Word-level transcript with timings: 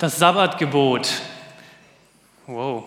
Das 0.00 0.18
Sabbatgebot. 0.18 1.12
Wow. 2.46 2.84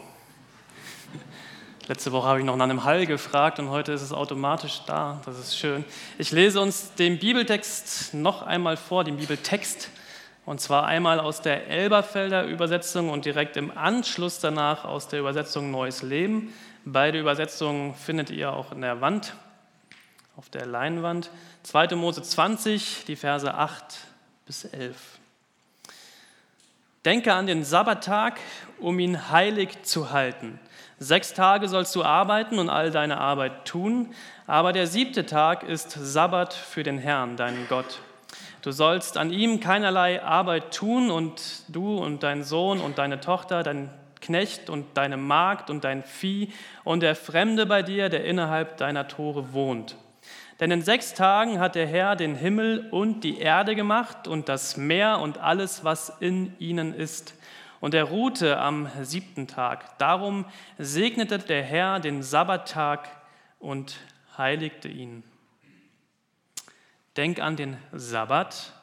Letzte 1.88 2.12
Woche 2.12 2.28
habe 2.28 2.40
ich 2.40 2.46
noch 2.46 2.56
nach 2.56 2.64
einem 2.64 2.86
Hall 2.86 3.06
gefragt 3.06 3.60
und 3.60 3.70
heute 3.70 3.92
ist 3.92 4.02
es 4.02 4.12
automatisch 4.12 4.82
da. 4.88 5.22
Das 5.24 5.38
ist 5.38 5.56
schön. 5.56 5.86
Ich 6.18 6.32
lese 6.32 6.60
uns 6.60 6.96
den 6.96 7.20
Bibeltext 7.20 8.16
noch 8.16 8.42
einmal 8.42 8.78
vor, 8.78 9.04
den 9.04 9.18
Bibeltext. 9.18 9.92
Und 10.48 10.60
zwar 10.60 10.88
einmal 10.88 11.20
aus 11.20 11.44
der 11.44 11.68
Elberfelder 11.68 12.46
Übersetzung 12.46 13.12
und 13.12 13.26
direkt 13.26 13.58
im 13.58 13.78
Anschluss 13.78 14.40
danach 14.40 14.84
aus 14.84 15.08
der 15.08 15.20
Übersetzung 15.20 15.70
Neues 15.70 16.02
Leben. 16.02 16.52
Beide 16.84 17.20
Übersetzungen 17.20 17.94
findet 17.94 18.32
ihr 18.32 18.52
auch 18.52 18.72
in 18.72 18.82
der 18.82 19.02
Wand, 19.02 19.36
auf 20.36 20.50
der 20.50 20.66
Leinwand. 20.66 21.30
2. 21.62 21.90
Mose 21.96 22.24
20, 22.24 23.06
die 23.06 23.16
Verse 23.16 23.54
8 23.54 24.00
bis 24.48 24.66
11. 24.66 24.98
Denke 27.06 27.34
an 27.34 27.48
den 27.48 27.66
Sabbattag, 27.66 28.40
um 28.80 28.98
ihn 29.00 29.30
heilig 29.30 29.84
zu 29.84 30.12
halten. 30.12 30.60
Sechs 31.00 31.34
Tage 31.34 31.68
sollst 31.68 31.94
du 31.96 32.04
arbeiten 32.04 32.60
und 32.60 32.70
all 32.70 32.92
deine 32.92 33.18
Arbeit 33.18 33.66
tun, 33.66 34.14
aber 34.48 34.72
der 34.72 34.88
siebte 34.88 35.26
Tag 35.26 35.64
ist 35.64 35.92
Sabbat 35.92 36.54
für 36.54 36.84
den 36.84 36.98
Herrn, 36.98 37.36
deinen 37.36 37.68
Gott. 37.68 38.00
Du 38.62 38.72
sollst 38.72 39.18
an 39.18 39.32
ihm 39.32 39.60
keinerlei 39.60 40.24
Arbeit 40.24 40.74
tun 40.74 41.12
und 41.12 41.64
du 41.68 41.98
und 41.98 42.24
dein 42.24 42.44
Sohn 42.44 42.80
und 42.80 42.98
deine 42.98 43.20
Tochter, 43.20 43.64
dein 43.64 43.90
Knecht 44.22 44.70
und 44.70 44.86
deine 44.96 45.18
Magd 45.18 45.70
und 45.70 45.84
dein 45.84 46.04
Vieh 46.04 46.54
und 46.86 47.02
der 47.02 47.16
Fremde 47.16 47.66
bei 47.66 47.84
dir, 47.84 48.08
der 48.08 48.24
innerhalb 48.24 48.78
deiner 48.78 49.10
Tore 49.10 49.52
wohnt. 49.52 49.98
Denn 50.60 50.72
in 50.72 50.82
sechs 50.82 51.14
Tagen 51.14 51.60
hat 51.60 51.76
der 51.76 51.88
Herr 51.88 52.16
den 52.16 52.36
Himmel 52.36 52.88
und 52.92 53.24
die 53.24 53.40
Erde 53.40 53.76
gemacht 53.76 54.28
und 54.28 54.50
das 54.50 54.78
Meer 54.78 55.20
und 55.20 55.38
alles, 55.40 55.84
was 55.84 56.10
in 56.20 56.56
ihnen 56.60 56.94
ist. 56.94 57.36
Und 57.80 57.94
er 57.94 58.06
ruhte 58.06 58.60
am 58.60 58.88
siebten 59.02 59.48
Tag. 59.48 59.98
Darum 59.98 60.46
segnete 60.78 61.40
der 61.40 61.64
Herr 61.64 62.00
den 62.00 62.24
Sabbattag 62.24 63.10
und 63.60 64.00
heiligte 64.38 64.88
ihn. 64.88 65.24
Denk 67.18 67.40
an 67.40 67.56
den 67.56 67.78
Sabbat 67.92 68.74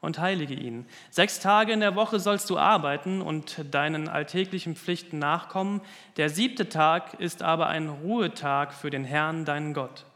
und 0.00 0.18
heilige 0.18 0.54
ihn. 0.54 0.86
Sechs 1.10 1.40
Tage 1.40 1.72
in 1.72 1.80
der 1.80 1.94
Woche 1.94 2.18
sollst 2.18 2.48
du 2.50 2.58
arbeiten 2.58 3.20
und 3.20 3.64
deinen 3.70 4.08
alltäglichen 4.08 4.74
Pflichten 4.74 5.18
nachkommen. 5.18 5.80
Der 6.16 6.30
siebte 6.30 6.68
Tag 6.68 7.14
ist 7.20 7.42
aber 7.42 7.68
ein 7.68 7.88
Ruhetag 7.88 8.72
für 8.72 8.90
den 8.90 9.04
Herrn, 9.04 9.44
deinen 9.44 9.74
Gott. 9.74 10.06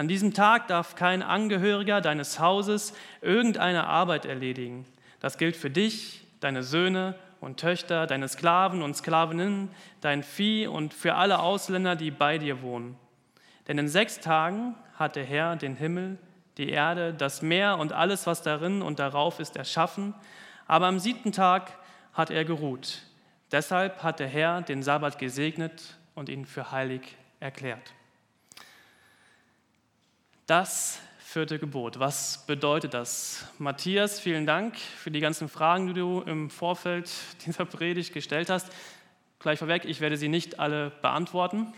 An 0.00 0.08
diesem 0.08 0.32
Tag 0.32 0.66
darf 0.68 0.94
kein 0.94 1.22
Angehöriger 1.22 2.00
deines 2.00 2.40
Hauses 2.40 2.94
irgendeine 3.20 3.86
Arbeit 3.86 4.24
erledigen. 4.24 4.86
Das 5.20 5.36
gilt 5.36 5.56
für 5.56 5.68
dich, 5.68 6.24
deine 6.40 6.62
Söhne 6.62 7.16
und 7.38 7.60
Töchter, 7.60 8.06
deine 8.06 8.26
Sklaven 8.26 8.80
und 8.80 8.96
Sklavinnen, 8.96 9.68
dein 10.00 10.22
Vieh 10.22 10.66
und 10.68 10.94
für 10.94 11.16
alle 11.16 11.40
Ausländer, 11.40 11.96
die 11.96 12.10
bei 12.10 12.38
dir 12.38 12.62
wohnen. 12.62 12.96
Denn 13.68 13.76
in 13.76 13.88
sechs 13.88 14.20
Tagen 14.20 14.74
hat 14.94 15.16
der 15.16 15.24
Herr 15.24 15.56
den 15.56 15.76
Himmel, 15.76 16.16
die 16.56 16.70
Erde, 16.70 17.12
das 17.12 17.42
Meer 17.42 17.76
und 17.76 17.92
alles, 17.92 18.26
was 18.26 18.40
darin 18.40 18.80
und 18.80 19.00
darauf 19.00 19.38
ist, 19.38 19.58
erschaffen. 19.58 20.14
Aber 20.66 20.86
am 20.86 20.98
siebten 20.98 21.32
Tag 21.32 21.76
hat 22.14 22.30
er 22.30 22.46
geruht. 22.46 23.02
Deshalb 23.52 24.02
hat 24.02 24.18
der 24.18 24.28
Herr 24.28 24.62
den 24.62 24.82
Sabbat 24.82 25.18
gesegnet 25.18 25.98
und 26.14 26.30
ihn 26.30 26.46
für 26.46 26.72
heilig 26.72 27.18
erklärt. 27.38 27.92
Das 30.50 30.98
vierte 31.20 31.60
Gebot. 31.60 32.00
Was 32.00 32.44
bedeutet 32.44 32.92
das? 32.92 33.46
Matthias, 33.58 34.18
vielen 34.18 34.46
Dank 34.46 34.76
für 34.76 35.12
die 35.12 35.20
ganzen 35.20 35.48
Fragen, 35.48 35.86
die 35.86 35.92
du 35.92 36.22
im 36.22 36.50
Vorfeld 36.50 37.08
dieser 37.46 37.64
Predigt 37.64 38.12
gestellt 38.12 38.50
hast. 38.50 38.66
Gleich 39.38 39.60
vorweg, 39.60 39.84
ich 39.84 40.00
werde 40.00 40.16
sie 40.16 40.26
nicht 40.26 40.58
alle 40.58 40.90
beantworten. 41.02 41.72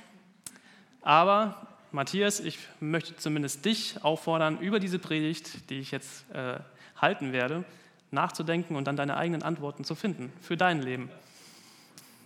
Aber 1.03 1.66
Matthias, 1.91 2.41
ich 2.41 2.60
möchte 2.81 3.15
zumindest 3.15 3.62
dich 3.66 4.03
auffordern, 4.03 4.59
über 4.59 4.81
diese 4.81 4.99
Predigt, 4.99 5.69
die 5.69 5.81
ich 5.81 5.91
jetzt 5.91 6.25
äh, 6.31 6.59
halten 6.97 7.34
werde, 7.34 7.65
nachzudenken 8.10 8.75
und 8.75 8.87
dann 8.87 8.97
deine 8.97 9.19
eigenen 9.19 9.43
Antworten 9.43 9.84
zu 9.84 9.94
finden 9.94 10.33
für 10.41 10.56
dein 10.56 10.81
Leben. 10.81 11.10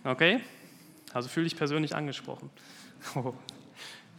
Okay? 0.05 0.39
Also 1.11 1.27
fühle 1.27 1.43
dich 1.43 1.57
persönlich 1.57 1.93
angesprochen. 1.93 2.49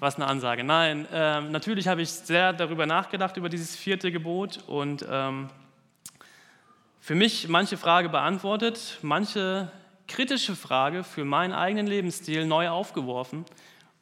Was 0.00 0.14
eine 0.14 0.28
Ansage. 0.28 0.62
Nein, 0.62 1.09
ähm, 1.12 1.50
natürlich 1.50 1.88
habe 1.88 2.03
ich 2.03 2.10
sehr 2.10 2.53
darüber 2.53 2.86
nachgedacht, 2.86 3.36
über 3.36 3.48
dieses 3.48 3.75
vierte 3.75 4.12
Gebot 4.12 4.62
und 4.69 5.04
ähm, 5.10 5.48
für 7.00 7.16
mich 7.16 7.48
manche 7.48 7.76
Frage 7.76 8.09
beantwortet, 8.09 9.00
manche 9.03 9.72
kritische 10.06 10.54
Frage 10.54 11.03
für 11.03 11.25
meinen 11.25 11.53
eigenen 11.53 11.88
Lebensstil 11.88 12.47
neu 12.47 12.69
aufgeworfen 12.69 13.44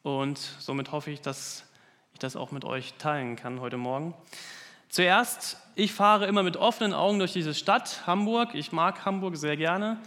und 0.03 0.37
somit 0.37 0.91
hoffe 0.91 1.09
ich, 1.09 1.21
dass 1.21 1.65
ich 2.13 2.19
das 2.19 2.35
auch 2.35 2.51
mit 2.51 2.63
euch 2.63 2.93
teilen 2.99 3.35
kann 3.35 3.59
heute 3.59 3.77
Morgen. 3.77 4.13
Zuerst, 4.89 5.57
ich 5.73 5.93
fahre 5.93 6.27
immer 6.27 6.43
mit 6.43 6.57
offenen 6.57 6.93
Augen 6.93 7.17
durch 7.17 7.33
diese 7.33 7.55
Stadt, 7.55 8.05
Hamburg. 8.05 8.53
Ich 8.53 8.71
mag 8.71 9.03
Hamburg 9.03 9.35
sehr 9.35 9.57
gerne. 9.57 9.97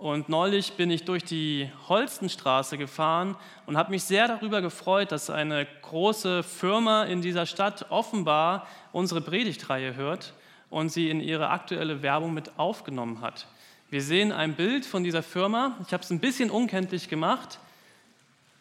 Und 0.00 0.30
neulich 0.30 0.72
bin 0.72 0.90
ich 0.90 1.04
durch 1.04 1.24
die 1.24 1.70
Holstenstraße 1.86 2.78
gefahren 2.78 3.36
und 3.66 3.76
habe 3.76 3.90
mich 3.90 4.02
sehr 4.02 4.28
darüber 4.28 4.62
gefreut, 4.62 5.12
dass 5.12 5.28
eine 5.28 5.66
große 5.82 6.42
Firma 6.42 7.04
in 7.04 7.20
dieser 7.20 7.44
Stadt 7.44 7.84
offenbar 7.90 8.66
unsere 8.92 9.20
Predigtreihe 9.20 9.96
hört 9.96 10.32
und 10.70 10.88
sie 10.88 11.10
in 11.10 11.20
ihre 11.20 11.50
aktuelle 11.50 12.00
Werbung 12.00 12.32
mit 12.32 12.58
aufgenommen 12.58 13.20
hat. 13.20 13.46
Wir 13.90 14.00
sehen 14.00 14.32
ein 14.32 14.54
Bild 14.54 14.86
von 14.86 15.04
dieser 15.04 15.22
Firma. 15.22 15.76
Ich 15.86 15.92
habe 15.92 16.02
es 16.02 16.08
ein 16.08 16.18
bisschen 16.18 16.50
unkenntlich 16.50 17.10
gemacht. 17.10 17.58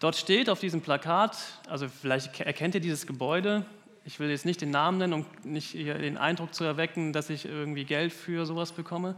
Dort 0.02 0.18
steht 0.18 0.50
auf 0.50 0.60
diesem 0.60 0.82
Plakat, 0.82 1.38
also 1.70 1.88
vielleicht 1.88 2.38
erkennt 2.42 2.76
ihr 2.76 2.82
dieses 2.82 3.08
Gebäude. 3.08 3.66
Ich 4.04 4.20
will 4.20 4.30
jetzt 4.30 4.44
nicht 4.46 4.60
den 4.60 4.72
Namen 4.72 4.98
nennen, 4.98 5.14
um 5.14 5.26
nicht 5.46 5.74
den 5.74 6.18
Eindruck 6.18 6.54
zu 6.54 6.66
erwecken, 6.66 7.14
dass 7.14 7.30
ich 7.30 7.46
irgendwie 7.46 7.86
Geld 7.86 8.12
für 8.12 8.46
sowas 8.46 8.74
bekomme. 8.74 9.16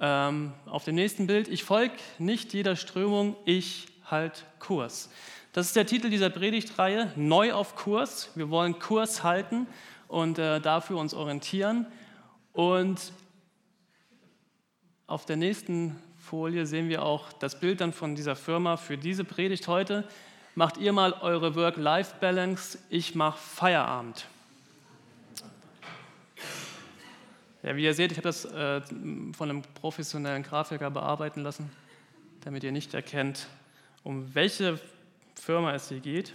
Ähm, 0.00 0.52
auf 0.66 0.84
dem 0.84 0.94
nächsten 0.94 1.26
Bild, 1.26 1.48
ich 1.48 1.64
folge 1.64 1.94
nicht 2.18 2.52
jeder 2.54 2.76
Strömung, 2.76 3.36
ich 3.44 3.86
halt 4.04 4.44
Kurs. 4.60 5.10
Das 5.52 5.66
ist 5.66 5.76
der 5.76 5.86
Titel 5.86 6.08
dieser 6.08 6.30
Predigtreihe, 6.30 7.12
Neu 7.16 7.52
auf 7.52 7.74
Kurs. 7.74 8.30
Wir 8.36 8.48
wollen 8.48 8.78
Kurs 8.78 9.24
halten 9.24 9.66
und 10.06 10.38
äh, 10.38 10.60
dafür 10.60 10.98
uns 10.98 11.14
orientieren. 11.14 11.86
Und 12.52 13.12
auf 15.06 15.24
der 15.24 15.36
nächsten 15.36 16.00
Folie 16.16 16.66
sehen 16.66 16.88
wir 16.88 17.02
auch 17.02 17.32
das 17.32 17.58
Bild 17.58 17.80
dann 17.80 17.92
von 17.92 18.14
dieser 18.14 18.36
Firma 18.36 18.76
für 18.76 18.98
diese 18.98 19.24
Predigt 19.24 19.66
heute. 19.66 20.06
Macht 20.54 20.76
ihr 20.76 20.92
mal 20.92 21.12
eure 21.12 21.54
Work-Life-Balance, 21.54 22.78
ich 22.88 23.14
mache 23.14 23.38
Feierabend. 23.38 24.26
Ja, 27.62 27.74
wie 27.74 27.84
ihr 27.84 27.94
seht, 27.94 28.12
ich 28.12 28.18
habe 28.18 28.28
das 28.28 28.44
äh, 28.44 28.80
von 29.32 29.50
einem 29.50 29.62
professionellen 29.62 30.44
Grafiker 30.44 30.90
bearbeiten 30.90 31.42
lassen, 31.42 31.70
damit 32.42 32.62
ihr 32.62 32.70
nicht 32.70 32.94
erkennt, 32.94 33.48
um 34.04 34.32
welche 34.34 34.78
Firma 35.34 35.74
es 35.74 35.88
hier 35.88 35.98
geht. 35.98 36.34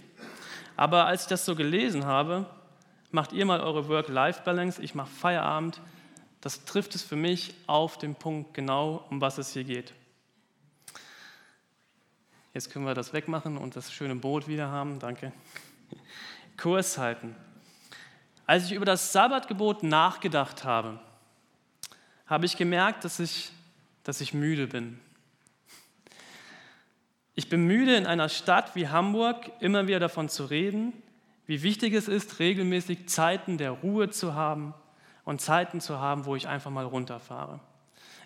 Aber 0.76 1.06
als 1.06 1.22
ich 1.22 1.28
das 1.28 1.46
so 1.46 1.56
gelesen 1.56 2.04
habe, 2.04 2.46
macht 3.10 3.32
ihr 3.32 3.46
mal 3.46 3.60
eure 3.60 3.88
Work-Life-Balance, 3.88 4.82
ich 4.82 4.94
mache 4.94 5.10
Feierabend, 5.10 5.80
das 6.42 6.66
trifft 6.66 6.94
es 6.94 7.02
für 7.02 7.16
mich 7.16 7.54
auf 7.66 7.96
den 7.96 8.16
Punkt 8.16 8.52
genau, 8.52 9.06
um 9.08 9.22
was 9.22 9.38
es 9.38 9.54
hier 9.54 9.64
geht. 9.64 9.94
Jetzt 12.52 12.70
können 12.70 12.84
wir 12.84 12.94
das 12.94 13.14
wegmachen 13.14 13.56
und 13.56 13.76
das 13.76 13.90
schöne 13.90 14.14
Boot 14.14 14.46
wieder 14.46 14.68
haben. 14.70 14.98
Danke. 14.98 15.32
Kurs 16.58 16.98
halten. 16.98 17.34
Als 18.46 18.66
ich 18.66 18.72
über 18.72 18.84
das 18.84 19.12
Sabbatgebot 19.12 19.82
nachgedacht 19.82 20.64
habe, 20.64 21.00
habe 22.26 22.46
ich 22.46 22.56
gemerkt, 22.56 23.04
dass 23.04 23.20
ich, 23.20 23.50
dass 24.02 24.20
ich 24.20 24.34
müde 24.34 24.66
bin. 24.66 25.00
Ich 27.34 27.48
bin 27.48 27.66
müde, 27.66 27.96
in 27.96 28.06
einer 28.06 28.28
Stadt 28.28 28.76
wie 28.76 28.88
Hamburg 28.88 29.50
immer 29.60 29.86
wieder 29.88 29.98
davon 29.98 30.28
zu 30.28 30.44
reden, 30.44 30.92
wie 31.46 31.62
wichtig 31.62 31.92
es 31.92 32.08
ist, 32.08 32.38
regelmäßig 32.38 33.08
Zeiten 33.08 33.58
der 33.58 33.72
Ruhe 33.72 34.08
zu 34.10 34.34
haben 34.34 34.72
und 35.24 35.40
Zeiten 35.40 35.80
zu 35.80 35.98
haben, 35.98 36.26
wo 36.26 36.36
ich 36.36 36.48
einfach 36.48 36.70
mal 36.70 36.84
runterfahre. 36.84 37.60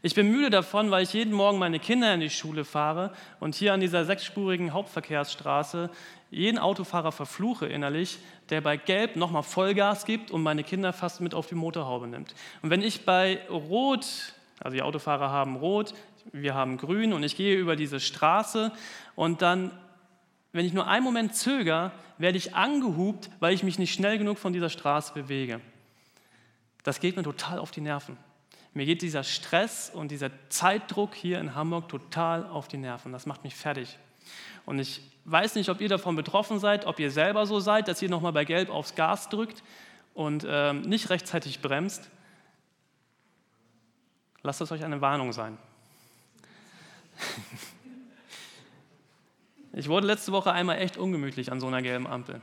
Ich 0.01 0.15
bin 0.15 0.31
müde 0.31 0.51
davon, 0.51 0.93
weil 0.93 1.03
ich 1.03 1.13
jeden 1.13 1.33
Morgen 1.33 1.59
meine 1.59 1.81
Kinder 1.81 2.15
in 2.15 2.21
die 2.21 2.31
Schule 2.31 2.65
fahre 2.65 3.13
und 3.41 3.57
hier 3.57 3.73
an 3.73 3.81
dieser 3.81 4.05
sechsspurigen 4.05 4.73
Hauptverkehrsstraße 4.73 5.91
jeden 6.31 6.59
Autofahrer 6.59 7.11
verfluche 7.11 7.67
innerlich, 7.67 8.19
der 8.51 8.61
bei 8.61 8.77
Gelb 8.77 9.17
nochmal 9.17 9.43
Vollgas 9.43 10.05
gibt 10.05 10.31
und 10.31 10.43
meine 10.43 10.63
Kinder 10.63 10.93
fast 10.93 11.21
mit 11.21 11.35
auf 11.35 11.47
die 11.47 11.55
Motorhaube 11.55 12.07
nimmt. 12.07 12.35
Und 12.63 12.71
wenn 12.71 12.83
ich 12.83 13.05
bei 13.05 13.41
Rot, 13.49 14.07
also 14.61 14.75
die 14.75 14.83
Autofahrer 14.83 15.31
haben 15.31 15.57
Rot, 15.57 15.95
wir 16.33 16.55
haben 16.55 16.77
Grün 16.77 17.13
und 17.13 17.23
ich 17.23 17.37
gehe 17.37 17.57
über 17.57 17.75
diese 17.75 17.99
Straße 17.99 18.71
und 19.17 19.43
dann, 19.43 19.71
wenn 20.53 20.67
ich 20.67 20.75
nur 20.75 20.87
einen 20.87 21.05
Moment 21.05 21.35
zögere, 21.35 21.91
werde 22.19 22.39
ich 22.39 22.55
angehupt, 22.55 23.31
weil 23.41 23.55
ich 23.55 23.63
mich 23.63 23.79
nicht 23.79 23.95
schnell 23.95 24.19
genug 24.19 24.39
von 24.39 24.53
dieser 24.53 24.69
Straße 24.69 25.15
bewege. 25.15 25.61
Das 26.85 27.01
geht 27.01 27.17
mir 27.17 27.23
total 27.23 27.59
auf 27.59 27.71
die 27.71 27.81
Nerven. 27.81 28.17
Mir 28.75 28.87
geht 28.87 29.03
dieser 29.03 29.25
Stress 29.25 29.91
und 29.93 30.11
dieser 30.11 30.31
Zeitdruck 30.51 31.15
hier 31.15 31.41
in 31.41 31.55
Hamburg 31.55 31.89
total 31.89 32.47
auf 32.47 32.69
die 32.69 32.77
Nerven. 32.77 33.13
Das 33.13 33.27
macht 33.27 33.45
mich 33.45 33.55
fertig. 33.55 33.99
Und 34.67 34.79
ich 34.79 35.01
weiß 35.25 35.55
nicht, 35.55 35.69
ob 35.69 35.81
ihr 35.81 35.89
davon 35.89 36.17
betroffen 36.17 36.59
seid, 36.59 36.87
ob 36.87 37.01
ihr 37.01 37.11
selber 37.11 37.47
so 37.47 37.61
seid, 37.61 37.89
dass 37.89 38.03
ihr 38.03 38.09
nochmal 38.09 38.33
bei 38.33 38.45
Gelb 38.45 38.71
aufs 38.71 38.95
Gas 38.95 39.29
drückt 39.29 39.63
und 40.15 40.45
äh, 40.45 40.73
nicht 40.73 41.11
rechtzeitig 41.11 41.61
bremst. 41.61 42.09
Lasst 44.43 44.61
es 44.61 44.71
euch 44.71 44.85
eine 44.85 45.01
Warnung 45.01 45.33
sein. 45.33 45.59
Ich 49.75 49.89
wurde 49.89 50.09
letzte 50.09 50.33
Woche 50.33 50.51
einmal 50.51 50.79
echt 50.79 50.97
ungemütlich 50.97 51.53
an 51.53 51.61
so 51.61 51.69
einer 51.69 51.83
gelben 51.83 52.09
Ampel. 52.09 52.41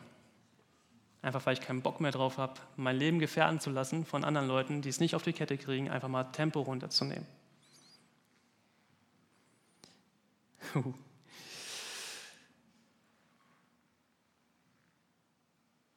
Einfach 1.26 1.44
weil 1.48 1.54
ich 1.54 1.62
keinen 1.62 1.82
Bock 1.82 2.02
mehr 2.02 2.12
drauf 2.12 2.38
habe, 2.38 2.54
mein 2.76 2.98
Leben 2.98 3.18
gefährden 3.18 3.60
zu 3.60 3.72
lassen 3.72 4.06
von 4.06 4.24
anderen 4.24 4.48
Leuten, 4.48 4.84
die 4.84 4.90
es 4.90 5.00
nicht 5.00 5.16
auf 5.16 5.24
die 5.24 5.34
Kette 5.34 5.58
kriegen, 5.58 5.90
einfach 5.90 6.08
mal 6.08 6.26
Tempo 6.26 6.62
runterzunehmen. 6.62 7.26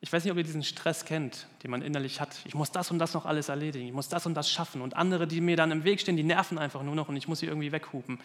Ich 0.00 0.10
weiß 0.10 0.24
nicht, 0.24 0.32
ob 0.32 0.38
ihr 0.38 0.44
diesen 0.44 0.62
Stress 0.62 1.04
kennt, 1.04 1.46
den 1.62 1.70
man 1.70 1.82
innerlich 1.82 2.22
hat. 2.22 2.34
Ich 2.46 2.54
muss 2.54 2.72
das 2.72 2.90
und 2.90 2.98
das 2.98 3.12
noch 3.12 3.26
alles 3.26 3.50
erledigen, 3.50 3.86
ich 3.86 3.92
muss 3.92 4.08
das 4.08 4.24
und 4.24 4.32
das 4.32 4.50
schaffen. 4.50 4.80
Und 4.80 4.96
andere, 4.96 5.26
die 5.26 5.42
mir 5.42 5.58
dann 5.58 5.70
im 5.72 5.84
Weg 5.84 6.00
stehen, 6.00 6.16
die 6.16 6.22
nerven 6.22 6.56
einfach 6.56 6.82
nur 6.82 6.94
noch 6.94 7.10
und 7.10 7.16
ich 7.16 7.28
muss 7.28 7.40
sie 7.40 7.46
irgendwie 7.46 7.70
weghupen. 7.70 8.18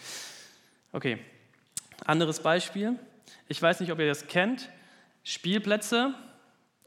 Okay, 0.94 1.20
anderes 2.06 2.42
Beispiel. 2.42 2.98
Ich 3.50 3.62
weiß 3.62 3.82
nicht, 3.82 3.92
ob 3.92 4.00
ihr 4.00 4.08
das 4.08 4.28
kennt. 4.28 4.70
Spielplätze, 5.26 6.16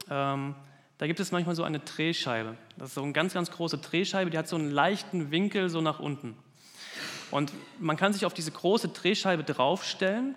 ähm, 0.09 0.55
da 0.97 1.05
gibt 1.05 1.19
es 1.19 1.31
manchmal 1.31 1.55
so 1.55 1.63
eine 1.63 1.79
Drehscheibe. 1.79 2.57
Das 2.77 2.89
ist 2.89 2.95
so 2.95 3.03
eine 3.03 3.13
ganz, 3.13 3.33
ganz 3.33 3.51
große 3.51 3.77
Drehscheibe, 3.77 4.31
die 4.31 4.37
hat 4.37 4.47
so 4.47 4.55
einen 4.55 4.71
leichten 4.71 5.31
Winkel 5.31 5.69
so 5.69 5.81
nach 5.81 5.99
unten. 5.99 6.35
Und 7.29 7.51
man 7.79 7.97
kann 7.97 8.13
sich 8.13 8.25
auf 8.25 8.33
diese 8.33 8.51
große 8.51 8.89
Drehscheibe 8.89 9.43
draufstellen 9.43 10.35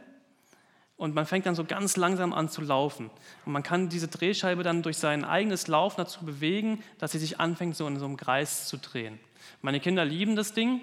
und 0.97 1.15
man 1.15 1.25
fängt 1.25 1.47
dann 1.47 1.55
so 1.55 1.65
ganz 1.65 1.97
langsam 1.97 2.35
an 2.35 2.49
zu 2.49 2.61
laufen. 2.61 3.11
Und 3.47 3.53
man 3.53 3.63
kann 3.63 3.89
diese 3.89 4.09
Drehscheibe 4.09 4.63
dann 4.63 4.83
durch 4.83 4.99
sein 4.99 5.25
eigenes 5.25 5.67
Laufen 5.67 5.97
dazu 5.99 6.25
bewegen, 6.27 6.83
dass 6.99 7.13
sie 7.13 7.19
sich 7.19 7.41
anfängt, 7.41 7.77
so 7.77 7.87
in 7.87 7.99
so 7.99 8.05
einem 8.05 8.17
Kreis 8.19 8.67
zu 8.67 8.77
drehen. 8.77 9.19
Meine 9.63 9.81
Kinder 9.81 10.05
lieben 10.05 10.37
das 10.37 10.53
Ding 10.53 10.83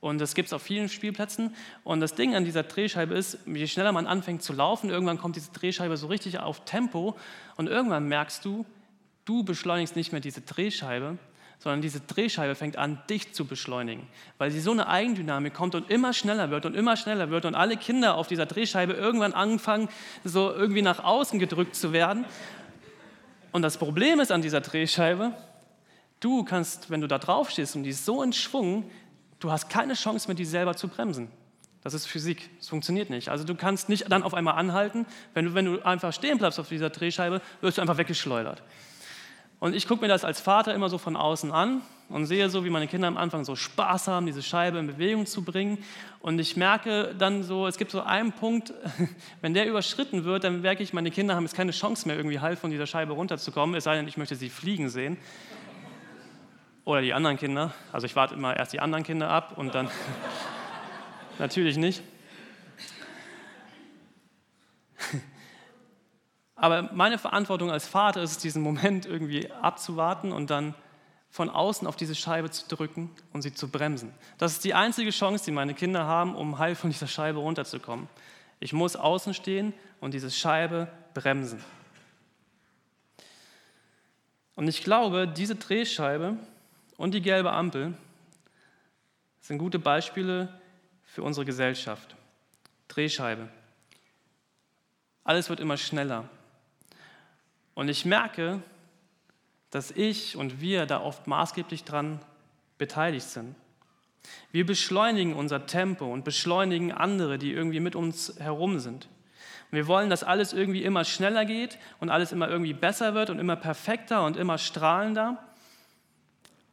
und 0.00 0.20
das 0.20 0.34
gibt 0.34 0.46
es 0.46 0.52
auf 0.52 0.62
vielen 0.62 0.88
Spielplätzen. 0.88 1.54
Und 1.82 2.00
das 2.00 2.14
Ding 2.14 2.34
an 2.36 2.44
dieser 2.44 2.62
Drehscheibe 2.62 3.14
ist, 3.14 3.38
je 3.46 3.66
schneller 3.66 3.92
man 3.92 4.06
anfängt 4.06 4.42
zu 4.42 4.52
laufen, 4.52 4.90
irgendwann 4.90 5.18
kommt 5.18 5.36
diese 5.36 5.50
Drehscheibe 5.50 5.96
so 5.96 6.06
richtig 6.06 6.38
auf 6.38 6.64
Tempo 6.64 7.16
und 7.56 7.66
irgendwann 7.66 8.06
merkst 8.06 8.44
du, 8.44 8.64
du 9.24 9.42
beschleunigst 9.42 9.96
nicht 9.96 10.12
mehr 10.12 10.20
diese 10.20 10.40
Drehscheibe, 10.40 11.18
sondern 11.58 11.82
diese 11.82 12.00
Drehscheibe 12.00 12.54
fängt 12.54 12.76
an, 12.76 13.02
dich 13.10 13.32
zu 13.32 13.44
beschleunigen, 13.44 14.06
weil 14.38 14.52
sie 14.52 14.60
so 14.60 14.70
eine 14.70 14.88
Eigendynamik 14.88 15.54
kommt 15.54 15.74
und 15.74 15.90
immer 15.90 16.12
schneller 16.12 16.50
wird 16.50 16.66
und 16.66 16.76
immer 16.76 16.96
schneller 16.96 17.30
wird 17.30 17.44
und 17.44 17.56
alle 17.56 17.76
Kinder 17.76 18.14
auf 18.14 18.28
dieser 18.28 18.46
Drehscheibe 18.46 18.92
irgendwann 18.92 19.32
anfangen, 19.32 19.88
so 20.22 20.52
irgendwie 20.52 20.82
nach 20.82 21.02
außen 21.02 21.40
gedrückt 21.40 21.74
zu 21.74 21.92
werden. 21.92 22.24
Und 23.50 23.62
das 23.62 23.76
Problem 23.76 24.20
ist 24.20 24.30
an 24.30 24.42
dieser 24.42 24.60
Drehscheibe, 24.60 25.32
du 26.20 26.44
kannst, 26.44 26.90
wenn 26.90 27.00
du 27.00 27.08
da 27.08 27.18
drauf 27.18 27.50
stehst 27.50 27.74
und 27.74 27.82
die 27.82 27.90
ist 27.90 28.04
so 28.04 28.22
in 28.22 28.32
Schwung, 28.32 28.88
Du 29.40 29.50
hast 29.50 29.68
keine 29.68 29.94
Chance 29.94 30.28
mehr, 30.28 30.34
die 30.34 30.44
selber 30.44 30.74
zu 30.74 30.88
bremsen. 30.88 31.30
Das 31.82 31.94
ist 31.94 32.06
Physik, 32.06 32.50
es 32.60 32.68
funktioniert 32.68 33.08
nicht. 33.08 33.28
Also 33.28 33.44
du 33.44 33.54
kannst 33.54 33.88
nicht 33.88 34.10
dann 34.10 34.22
auf 34.22 34.34
einmal 34.34 34.54
anhalten. 34.54 35.06
Wenn 35.32 35.46
du, 35.46 35.54
wenn 35.54 35.64
du 35.64 35.84
einfach 35.84 36.12
stehen 36.12 36.38
bleibst 36.38 36.58
auf 36.58 36.68
dieser 36.68 36.90
Drehscheibe, 36.90 37.40
wirst 37.60 37.78
du 37.78 37.82
einfach 37.82 37.98
weggeschleudert. 37.98 38.62
Und 39.60 39.74
ich 39.74 39.88
gucke 39.88 40.02
mir 40.02 40.08
das 40.08 40.24
als 40.24 40.40
Vater 40.40 40.74
immer 40.74 40.88
so 40.88 40.98
von 40.98 41.16
außen 41.16 41.50
an 41.50 41.82
und 42.08 42.26
sehe 42.26 42.48
so, 42.48 42.64
wie 42.64 42.70
meine 42.70 42.86
Kinder 42.86 43.08
am 43.08 43.16
Anfang 43.16 43.44
so 43.44 43.56
Spaß 43.56 44.06
haben, 44.06 44.26
diese 44.26 44.42
Scheibe 44.42 44.78
in 44.78 44.86
Bewegung 44.86 45.26
zu 45.26 45.42
bringen. 45.42 45.78
Und 46.20 46.38
ich 46.38 46.56
merke 46.56 47.14
dann 47.18 47.42
so, 47.42 47.66
es 47.66 47.76
gibt 47.76 47.90
so 47.90 48.02
einen 48.02 48.32
Punkt, 48.32 48.72
wenn 49.40 49.54
der 49.54 49.66
überschritten 49.66 50.24
wird, 50.24 50.44
dann 50.44 50.60
merke 50.60 50.82
ich, 50.82 50.92
meine 50.92 51.10
Kinder 51.10 51.34
haben 51.34 51.44
jetzt 51.44 51.56
keine 51.56 51.72
Chance 51.72 52.06
mehr, 52.06 52.16
irgendwie 52.16 52.38
halb 52.38 52.58
von 52.58 52.70
dieser 52.70 52.86
Scheibe 52.86 53.14
runterzukommen, 53.14 53.74
es 53.74 53.84
sei 53.84 53.96
denn, 53.96 54.06
ich 54.06 54.16
möchte 54.16 54.36
sie 54.36 54.48
fliegen 54.48 54.88
sehen. 54.88 55.16
Oder 56.88 57.02
die 57.02 57.12
anderen 57.12 57.36
Kinder. 57.36 57.74
Also 57.92 58.06
ich 58.06 58.16
warte 58.16 58.32
immer 58.32 58.56
erst 58.56 58.72
die 58.72 58.80
anderen 58.80 59.04
Kinder 59.04 59.28
ab 59.28 59.58
und 59.58 59.74
dann 59.74 59.90
natürlich 61.38 61.76
nicht. 61.76 62.02
Aber 66.56 66.90
meine 66.94 67.18
Verantwortung 67.18 67.70
als 67.70 67.86
Vater 67.86 68.22
ist 68.22 68.30
es, 68.30 68.38
diesen 68.38 68.62
Moment 68.62 69.04
irgendwie 69.04 69.52
abzuwarten 69.52 70.32
und 70.32 70.48
dann 70.48 70.74
von 71.28 71.50
außen 71.50 71.86
auf 71.86 71.96
diese 71.96 72.14
Scheibe 72.14 72.50
zu 72.50 72.66
drücken 72.74 73.10
und 73.34 73.42
sie 73.42 73.52
zu 73.52 73.68
bremsen. 73.68 74.14
Das 74.38 74.52
ist 74.52 74.64
die 74.64 74.72
einzige 74.72 75.10
Chance, 75.10 75.44
die 75.44 75.50
meine 75.50 75.74
Kinder 75.74 76.06
haben, 76.06 76.34
um 76.34 76.58
heil 76.58 76.74
von 76.74 76.88
dieser 76.88 77.06
Scheibe 77.06 77.40
runterzukommen. 77.40 78.08
Ich 78.60 78.72
muss 78.72 78.96
außen 78.96 79.34
stehen 79.34 79.74
und 80.00 80.14
diese 80.14 80.30
Scheibe 80.30 80.88
bremsen. 81.12 81.62
Und 84.54 84.68
ich 84.68 84.82
glaube, 84.82 85.28
diese 85.28 85.56
Drehscheibe 85.56 86.38
und 86.98 87.14
die 87.14 87.22
gelbe 87.22 87.52
Ampel 87.52 87.94
sind 89.40 89.56
gute 89.56 89.78
Beispiele 89.78 90.60
für 91.04 91.22
unsere 91.22 91.46
Gesellschaft. 91.46 92.16
Drehscheibe. 92.88 93.48
Alles 95.24 95.48
wird 95.48 95.60
immer 95.60 95.78
schneller. 95.78 96.28
Und 97.74 97.88
ich 97.88 98.04
merke, 98.04 98.62
dass 99.70 99.90
ich 99.92 100.36
und 100.36 100.60
wir 100.60 100.86
da 100.86 101.00
oft 101.00 101.26
maßgeblich 101.26 101.84
dran 101.84 102.20
beteiligt 102.78 103.26
sind. 103.26 103.54
Wir 104.50 104.66
beschleunigen 104.66 105.34
unser 105.34 105.66
Tempo 105.66 106.12
und 106.12 106.24
beschleunigen 106.24 106.90
andere, 106.90 107.38
die 107.38 107.52
irgendwie 107.52 107.80
mit 107.80 107.94
uns 107.94 108.34
herum 108.40 108.80
sind. 108.80 109.06
Und 109.70 109.76
wir 109.76 109.86
wollen, 109.86 110.10
dass 110.10 110.24
alles 110.24 110.52
irgendwie 110.52 110.82
immer 110.82 111.04
schneller 111.04 111.44
geht 111.44 111.78
und 112.00 112.10
alles 112.10 112.32
immer 112.32 112.48
irgendwie 112.48 112.74
besser 112.74 113.14
wird 113.14 113.30
und 113.30 113.38
immer 113.38 113.56
perfekter 113.56 114.24
und 114.24 114.36
immer 114.36 114.58
strahlender 114.58 115.47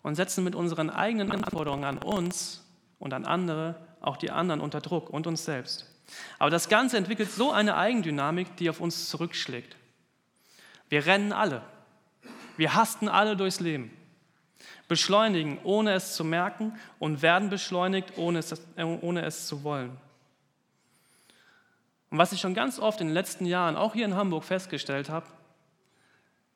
und 0.05 0.13
setzen 0.13 0.43
mit 0.43 0.53
unseren 0.53 0.91
eigenen 0.91 1.31
Anforderungen 1.31 1.83
an 1.83 1.97
uns 1.97 2.63
und 2.99 3.11
an 3.11 3.25
andere 3.25 3.73
auch 4.01 4.17
die 4.17 4.29
anderen 4.29 4.61
unter 4.61 4.79
Druck 4.79 5.09
und 5.09 5.25
uns 5.25 5.45
selbst. 5.45 5.89
Aber 6.37 6.51
das 6.51 6.69
Ganze 6.69 6.97
entwickelt 6.97 7.31
so 7.31 7.51
eine 7.51 7.75
Eigendynamik, 7.75 8.55
die 8.57 8.69
auf 8.69 8.79
uns 8.79 9.09
zurückschlägt. 9.09 9.75
Wir 10.89 11.07
rennen 11.07 11.33
alle. 11.33 11.63
Wir 12.55 12.75
hasten 12.75 13.09
alle 13.09 13.35
durchs 13.35 13.59
Leben. 13.59 13.97
Beschleunigen, 14.87 15.57
ohne 15.63 15.93
es 15.93 16.13
zu 16.15 16.23
merken 16.23 16.77
und 16.99 17.23
werden 17.23 17.49
beschleunigt, 17.49 18.15
ohne 18.15 18.37
es, 18.37 18.53
ohne 18.77 19.25
es 19.25 19.47
zu 19.47 19.63
wollen. 19.63 19.97
Und 22.11 22.19
was 22.19 22.31
ich 22.31 22.41
schon 22.41 22.53
ganz 22.53 22.77
oft 22.77 23.01
in 23.01 23.07
den 23.07 23.15
letzten 23.15 23.47
Jahren, 23.47 23.75
auch 23.75 23.93
hier 23.95 24.05
in 24.05 24.13
Hamburg, 24.13 24.43
festgestellt 24.43 25.09
habe, 25.09 25.25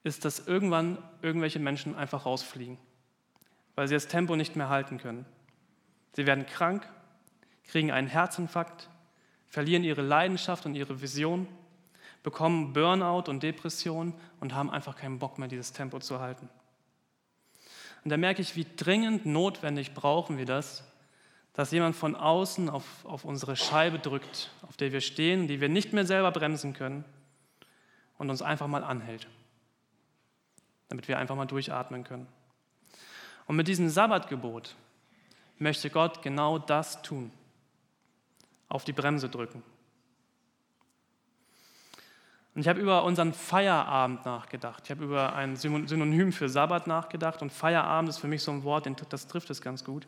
ist, 0.03 0.23
dass 0.23 0.45
irgendwann 0.45 0.99
irgendwelche 1.23 1.57
Menschen 1.57 1.95
einfach 1.95 2.27
rausfliegen 2.27 2.77
weil 3.79 3.87
sie 3.87 3.93
das 3.93 4.09
Tempo 4.09 4.35
nicht 4.35 4.57
mehr 4.57 4.67
halten 4.67 4.97
können. 4.97 5.25
Sie 6.11 6.25
werden 6.25 6.45
krank, 6.45 6.85
kriegen 7.63 7.91
einen 7.91 8.09
Herzinfarkt, 8.09 8.89
verlieren 9.47 9.85
ihre 9.85 10.01
Leidenschaft 10.01 10.65
und 10.65 10.75
ihre 10.75 11.01
Vision, 11.01 11.47
bekommen 12.21 12.73
Burnout 12.73 13.31
und 13.31 13.41
Depression 13.41 14.13
und 14.41 14.53
haben 14.53 14.69
einfach 14.69 14.97
keinen 14.97 15.17
Bock 15.17 15.37
mehr, 15.37 15.47
dieses 15.47 15.71
Tempo 15.71 15.99
zu 15.99 16.19
halten. 16.19 16.49
Und 18.03 18.11
da 18.11 18.17
merke 18.17 18.41
ich, 18.41 18.57
wie 18.57 18.65
dringend 18.75 19.25
notwendig 19.25 19.93
brauchen 19.93 20.37
wir 20.37 20.45
das, 20.45 20.83
dass 21.53 21.71
jemand 21.71 21.95
von 21.95 22.17
außen 22.17 22.69
auf, 22.69 22.83
auf 23.05 23.23
unsere 23.23 23.55
Scheibe 23.55 23.97
drückt, 23.97 24.51
auf 24.63 24.75
der 24.75 24.91
wir 24.91 24.99
stehen, 24.99 25.47
die 25.47 25.61
wir 25.61 25.69
nicht 25.69 25.93
mehr 25.93 26.05
selber 26.05 26.31
bremsen 26.31 26.73
können 26.73 27.05
und 28.17 28.29
uns 28.29 28.41
einfach 28.41 28.67
mal 28.67 28.83
anhält, 28.83 29.29
damit 30.89 31.07
wir 31.07 31.17
einfach 31.17 31.37
mal 31.37 31.45
durchatmen 31.45 32.03
können. 32.03 32.27
Und 33.49 33.55
mit 33.55 33.67
diesem 33.67 33.89
Sabbatgebot 33.89 34.75
möchte 35.57 35.89
Gott 35.89 36.21
genau 36.21 36.59
das 36.59 37.01
tun. 37.01 37.31
Auf 38.67 38.83
die 38.83 38.93
Bremse 38.93 39.27
drücken. 39.27 39.63
Und 42.53 42.61
ich 42.61 42.67
habe 42.67 42.79
über 42.79 43.03
unseren 43.03 43.33
Feierabend 43.33 44.23
nachgedacht. 44.23 44.83
Ich 44.85 44.91
habe 44.91 45.03
über 45.03 45.33
ein 45.33 45.55
Synonym 45.55 46.31
für 46.31 46.47
Sabbat 46.47 46.85
nachgedacht. 46.85 47.41
Und 47.41 47.51
Feierabend 47.51 48.09
ist 48.09 48.19
für 48.19 48.27
mich 48.27 48.43
so 48.43 48.51
ein 48.51 48.63
Wort, 48.63 48.87
das 49.09 49.27
trifft 49.27 49.49
es 49.49 49.63
ganz 49.63 49.83
gut. 49.83 50.07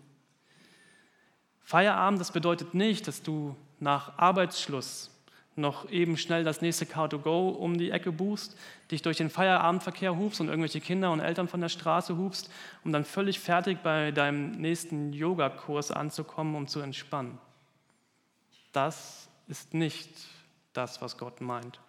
Feierabend, 1.63 2.21
das 2.21 2.31
bedeutet 2.31 2.75
nicht, 2.75 3.07
dass 3.07 3.23
du 3.23 3.55
nach 3.79 4.19
Arbeitsschluss 4.19 5.09
noch 5.55 5.89
eben 5.89 6.17
schnell 6.17 6.43
das 6.43 6.61
nächste 6.61 6.85
Car2Go 6.85 7.51
um 7.51 7.77
die 7.77 7.91
Ecke 7.91 8.11
buchst, 8.11 8.57
dich 8.89 9.01
durch 9.01 9.17
den 9.17 9.29
Feierabendverkehr 9.29 10.15
hubst 10.15 10.39
und 10.39 10.47
irgendwelche 10.47 10.79
Kinder 10.79 11.11
und 11.11 11.19
Eltern 11.19 11.47
von 11.47 11.61
der 11.61 11.69
Straße 11.69 12.17
hubst, 12.17 12.49
um 12.83 12.91
dann 12.91 13.03
völlig 13.05 13.39
fertig 13.39 13.79
bei 13.83 14.11
deinem 14.11 14.51
nächsten 14.51 15.13
Yogakurs 15.13 15.91
anzukommen, 15.91 16.55
um 16.55 16.67
zu 16.67 16.79
entspannen. 16.79 17.37
Das 18.71 19.27
ist 19.47 19.73
nicht 19.73 20.09
das, 20.73 21.01
was 21.01 21.17
Gott 21.17 21.41
meint. 21.41 21.79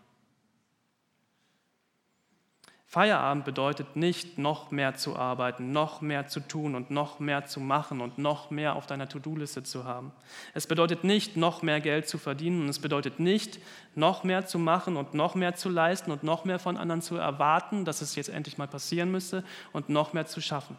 Feierabend 2.92 3.46
bedeutet 3.46 3.96
nicht, 3.96 4.36
noch 4.36 4.70
mehr 4.70 4.94
zu 4.96 5.16
arbeiten, 5.16 5.72
noch 5.72 6.02
mehr 6.02 6.26
zu 6.26 6.40
tun 6.40 6.74
und 6.74 6.90
noch 6.90 7.20
mehr 7.20 7.46
zu 7.46 7.58
machen 7.58 8.02
und 8.02 8.18
noch 8.18 8.50
mehr 8.50 8.76
auf 8.76 8.84
deiner 8.84 9.08
To-Do-Liste 9.08 9.62
zu 9.62 9.84
haben. 9.84 10.12
Es 10.52 10.66
bedeutet 10.66 11.02
nicht, 11.02 11.34
noch 11.34 11.62
mehr 11.62 11.80
Geld 11.80 12.06
zu 12.06 12.18
verdienen 12.18 12.60
und 12.60 12.68
es 12.68 12.80
bedeutet 12.80 13.18
nicht, 13.18 13.60
noch 13.94 14.24
mehr 14.24 14.44
zu 14.44 14.58
machen 14.58 14.98
und 14.98 15.14
noch 15.14 15.34
mehr 15.34 15.54
zu 15.54 15.70
leisten 15.70 16.10
und 16.10 16.22
noch 16.22 16.44
mehr 16.44 16.58
von 16.58 16.76
anderen 16.76 17.00
zu 17.00 17.16
erwarten, 17.16 17.86
dass 17.86 18.02
es 18.02 18.14
jetzt 18.14 18.28
endlich 18.28 18.58
mal 18.58 18.68
passieren 18.68 19.10
müsste 19.10 19.42
und 19.72 19.88
noch 19.88 20.12
mehr 20.12 20.26
zu 20.26 20.42
schaffen. 20.42 20.76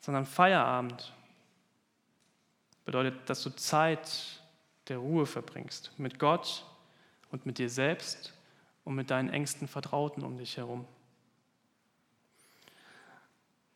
Sondern 0.00 0.26
Feierabend 0.26 1.12
bedeutet, 2.84 3.30
dass 3.30 3.40
du 3.44 3.50
Zeit 3.50 4.40
der 4.88 4.98
Ruhe 4.98 5.26
verbringst 5.26 5.92
mit 5.96 6.18
Gott 6.18 6.66
und 7.30 7.46
mit 7.46 7.58
dir 7.58 7.70
selbst 7.70 8.34
und 8.84 8.94
mit 8.94 9.10
deinen 9.10 9.30
engsten 9.30 9.68
Vertrauten 9.68 10.22
um 10.22 10.38
dich 10.38 10.56
herum. 10.56 10.86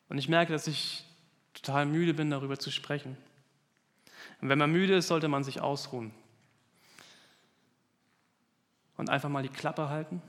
Und 0.09 0.17
ich 0.17 0.29
merke, 0.29 0.51
dass 0.51 0.67
ich 0.67 1.05
total 1.53 1.85
müde 1.85 2.13
bin, 2.13 2.29
darüber 2.29 2.57
zu 2.57 2.71
sprechen. 2.71 3.17
Und 4.41 4.49
wenn 4.49 4.57
man 4.57 4.71
müde 4.71 4.95
ist, 4.95 5.07
sollte 5.07 5.27
man 5.27 5.43
sich 5.43 5.61
ausruhen. 5.61 6.11
Und 8.97 9.09
einfach 9.09 9.29
mal 9.29 9.43
die 9.43 9.49
Klappe 9.49 9.89
halten 9.89 10.21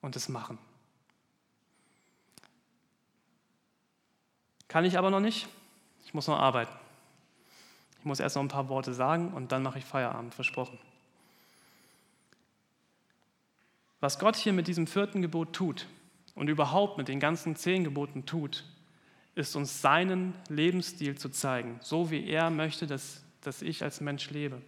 und 0.00 0.16
es 0.16 0.28
machen. 0.28 0.58
Kann 4.68 4.84
ich 4.84 4.98
aber 4.98 5.10
noch 5.10 5.20
nicht. 5.20 5.48
Ich 6.04 6.14
muss 6.14 6.26
noch 6.26 6.38
arbeiten. 6.38 6.72
Ich 7.98 8.04
muss 8.04 8.20
erst 8.20 8.36
noch 8.36 8.42
ein 8.42 8.48
paar 8.48 8.68
Worte 8.68 8.94
sagen 8.94 9.32
und 9.32 9.52
dann 9.52 9.62
mache 9.62 9.78
ich 9.78 9.84
Feierabend, 9.84 10.34
versprochen. 10.34 10.78
Was 14.00 14.18
Gott 14.18 14.36
hier 14.36 14.52
mit 14.52 14.68
diesem 14.68 14.86
vierten 14.86 15.22
Gebot 15.22 15.52
tut 15.52 15.86
und 16.34 16.48
überhaupt 16.48 16.98
mit 16.98 17.08
den 17.08 17.18
ganzen 17.18 17.56
zehn 17.56 17.82
Geboten 17.82 18.26
tut, 18.26 18.64
ist 19.34 19.56
uns 19.56 19.80
seinen 19.80 20.34
Lebensstil 20.48 21.18
zu 21.18 21.28
zeigen, 21.30 21.78
so 21.82 22.10
wie 22.10 22.28
er 22.28 22.50
möchte, 22.50 22.86
dass, 22.86 23.22
dass 23.40 23.62
ich 23.62 23.82
als 23.82 24.00
Mensch 24.00 24.30
lebe. 24.30 24.62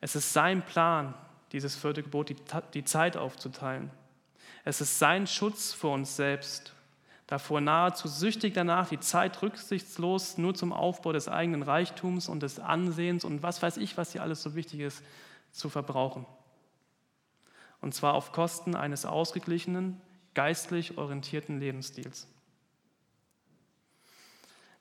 Es 0.00 0.16
ist 0.16 0.32
sein 0.32 0.64
Plan, 0.64 1.14
dieses 1.50 1.76
vierte 1.76 2.02
Gebot, 2.02 2.28
die, 2.28 2.36
die 2.74 2.84
Zeit 2.84 3.16
aufzuteilen. 3.16 3.90
Es 4.64 4.80
ist 4.80 4.98
sein 4.98 5.26
Schutz 5.26 5.72
vor 5.72 5.94
uns 5.94 6.16
selbst, 6.16 6.72
davor 7.26 7.60
nahezu 7.60 8.06
süchtig 8.06 8.54
danach, 8.54 8.88
die 8.88 9.00
Zeit 9.00 9.42
rücksichtslos 9.42 10.38
nur 10.38 10.54
zum 10.54 10.72
Aufbau 10.72 11.12
des 11.12 11.28
eigenen 11.28 11.62
Reichtums 11.62 12.28
und 12.28 12.42
des 12.42 12.60
Ansehens 12.60 13.24
und 13.24 13.42
was 13.42 13.60
weiß 13.60 13.76
ich, 13.78 13.96
was 13.96 14.12
hier 14.12 14.22
alles 14.22 14.42
so 14.42 14.54
wichtig 14.54 14.80
ist, 14.80 15.02
zu 15.50 15.68
verbrauchen 15.68 16.26
und 17.82 17.92
zwar 17.92 18.14
auf 18.14 18.32
Kosten 18.32 18.74
eines 18.74 19.04
ausgeglichenen, 19.04 20.00
geistlich 20.34 20.96
orientierten 20.96 21.60
Lebensstils. 21.60 22.26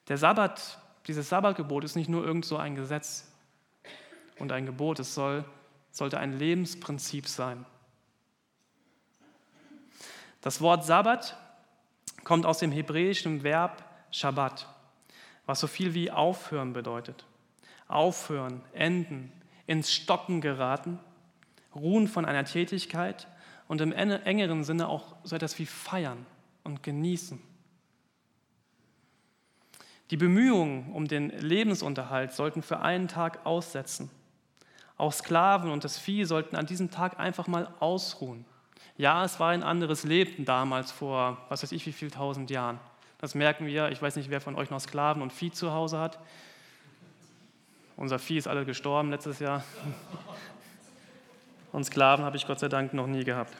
Der 0.07 0.17
Sabbat, 0.17 0.79
dieses 1.07 1.27
Sabbatgebot 1.27 1.83
ist 1.83 1.95
nicht 1.95 2.09
nur 2.09 2.23
irgend 2.23 2.45
so 2.45 2.57
ein 2.57 2.75
Gesetz 2.75 3.27
und 4.39 4.51
ein 4.51 4.65
Gebot, 4.65 4.99
es 4.99 5.13
soll, 5.13 5.43
sollte 5.91 6.19
ein 6.19 6.37
Lebensprinzip 6.37 7.27
sein. 7.27 7.65
Das 10.41 10.61
Wort 10.61 10.85
Sabbat 10.85 11.37
kommt 12.23 12.45
aus 12.45 12.59
dem 12.59 12.71
hebräischen 12.71 13.43
Verb 13.43 13.83
Shabbat, 14.11 14.67
was 15.45 15.59
so 15.59 15.67
viel 15.67 15.93
wie 15.93 16.11
aufhören 16.11 16.73
bedeutet. 16.73 17.25
Aufhören, 17.87 18.61
enden, 18.73 19.31
ins 19.65 19.91
Stocken 19.91 20.39
geraten 20.41 20.99
ruhen 21.75 22.07
von 22.07 22.25
einer 22.25 22.45
Tätigkeit 22.45 23.27
und 23.67 23.81
im 23.81 23.91
engeren 23.91 24.63
Sinne 24.63 24.87
auch 24.87 25.15
so 25.23 25.35
etwas 25.35 25.57
wie 25.59 25.65
feiern 25.65 26.25
und 26.63 26.83
genießen. 26.83 27.41
Die 30.11 30.17
Bemühungen 30.17 30.91
um 30.91 31.07
den 31.07 31.29
Lebensunterhalt 31.29 32.33
sollten 32.33 32.61
für 32.61 32.81
einen 32.81 33.07
Tag 33.07 33.45
aussetzen. 33.45 34.09
Auch 34.97 35.13
Sklaven 35.13 35.71
und 35.71 35.85
das 35.85 35.97
Vieh 35.97 36.25
sollten 36.25 36.57
an 36.57 36.65
diesem 36.65 36.91
Tag 36.91 37.17
einfach 37.17 37.47
mal 37.47 37.73
ausruhen. 37.79 38.45
Ja, 38.97 39.23
es 39.23 39.39
war 39.39 39.49
ein 39.49 39.63
anderes 39.63 40.03
Leben 40.03 40.43
damals 40.43 40.91
vor, 40.91 41.37
was 41.47 41.63
weiß 41.63 41.71
ich, 41.71 41.85
wie 41.85 41.93
viel 41.93 42.11
tausend 42.11 42.49
Jahren. 42.49 42.77
Das 43.19 43.35
merken 43.35 43.65
wir. 43.65 43.89
Ich 43.89 44.01
weiß 44.01 44.17
nicht, 44.17 44.29
wer 44.29 44.41
von 44.41 44.55
euch 44.55 44.69
noch 44.69 44.81
Sklaven 44.81 45.21
und 45.21 45.31
Vieh 45.31 45.51
zu 45.51 45.71
Hause 45.71 45.97
hat. 45.97 46.19
Unser 47.95 48.19
Vieh 48.19 48.37
ist 48.37 48.47
alle 48.47 48.65
gestorben 48.65 49.11
letztes 49.11 49.39
Jahr. 49.39 49.63
Und 51.71 51.85
Sklaven 51.85 52.25
habe 52.25 52.37
ich 52.37 52.45
Gott 52.45 52.59
sei 52.59 52.67
Dank 52.67 52.93
noch 52.93 53.07
nie 53.07 53.23
gehabt. 53.23 53.55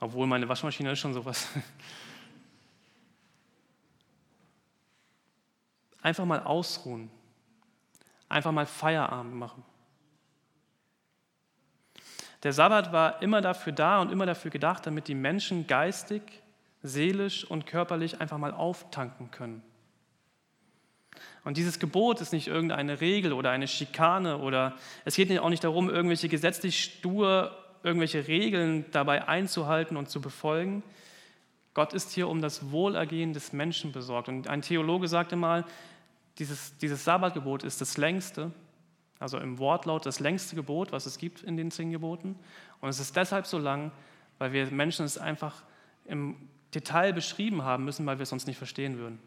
Obwohl 0.00 0.26
meine 0.26 0.48
Waschmaschine 0.48 0.92
ist 0.92 0.98
schon 0.98 1.12
sowas. 1.12 1.48
Einfach 6.02 6.24
mal 6.24 6.42
ausruhen. 6.42 7.10
Einfach 8.28 8.52
mal 8.52 8.64
Feierabend 8.64 9.34
machen. 9.34 9.62
Der 12.42 12.54
Sabbat 12.54 12.90
war 12.90 13.20
immer 13.20 13.42
dafür 13.42 13.74
da 13.74 14.00
und 14.00 14.10
immer 14.10 14.24
dafür 14.24 14.50
gedacht, 14.50 14.86
damit 14.86 15.08
die 15.08 15.14
Menschen 15.14 15.66
geistig, 15.66 16.22
seelisch 16.82 17.44
und 17.44 17.66
körperlich 17.66 18.18
einfach 18.20 18.38
mal 18.38 18.54
auftanken 18.54 19.30
können. 19.30 19.62
Und 21.44 21.56
dieses 21.56 21.78
Gebot 21.78 22.20
ist 22.20 22.32
nicht 22.32 22.48
irgendeine 22.48 23.00
Regel 23.00 23.32
oder 23.32 23.50
eine 23.50 23.66
Schikane 23.66 24.38
oder 24.38 24.76
es 25.04 25.16
geht 25.16 25.36
auch 25.38 25.48
nicht 25.48 25.64
darum, 25.64 25.88
irgendwelche 25.88 26.28
gesetzlich 26.28 26.82
stur, 26.82 27.56
irgendwelche 27.82 28.28
Regeln 28.28 28.84
dabei 28.92 29.26
einzuhalten 29.26 29.96
und 29.96 30.10
zu 30.10 30.20
befolgen. 30.20 30.82
Gott 31.72 31.92
ist 31.92 32.12
hier 32.12 32.28
um 32.28 32.42
das 32.42 32.70
Wohlergehen 32.72 33.32
des 33.32 33.52
Menschen 33.52 33.92
besorgt. 33.92 34.28
Und 34.28 34.48
ein 34.48 34.60
Theologe 34.60 35.08
sagte 35.08 35.36
mal, 35.36 35.64
dieses, 36.38 36.76
dieses 36.78 37.04
Sabbatgebot 37.04 37.62
ist 37.64 37.80
das 37.80 37.96
längste, 37.96 38.50
also 39.18 39.38
im 39.38 39.58
Wortlaut 39.58 40.06
das 40.06 40.20
längste 40.20 40.56
Gebot, 40.56 40.92
was 40.92 41.06
es 41.06 41.18
gibt 41.18 41.42
in 41.42 41.56
den 41.56 41.70
zehn 41.70 41.90
Geboten. 41.90 42.38
Und 42.80 42.88
es 42.88 42.98
ist 42.98 43.16
deshalb 43.16 43.46
so 43.46 43.58
lang, 43.58 43.92
weil 44.38 44.52
wir 44.52 44.70
Menschen 44.70 45.04
es 45.04 45.18
einfach 45.18 45.62
im 46.06 46.36
Detail 46.74 47.12
beschrieben 47.12 47.62
haben 47.62 47.84
müssen, 47.84 48.06
weil 48.06 48.18
wir 48.18 48.24
es 48.24 48.30
sonst 48.30 48.46
nicht 48.46 48.56
verstehen 48.56 48.98
würden. 48.98 49.18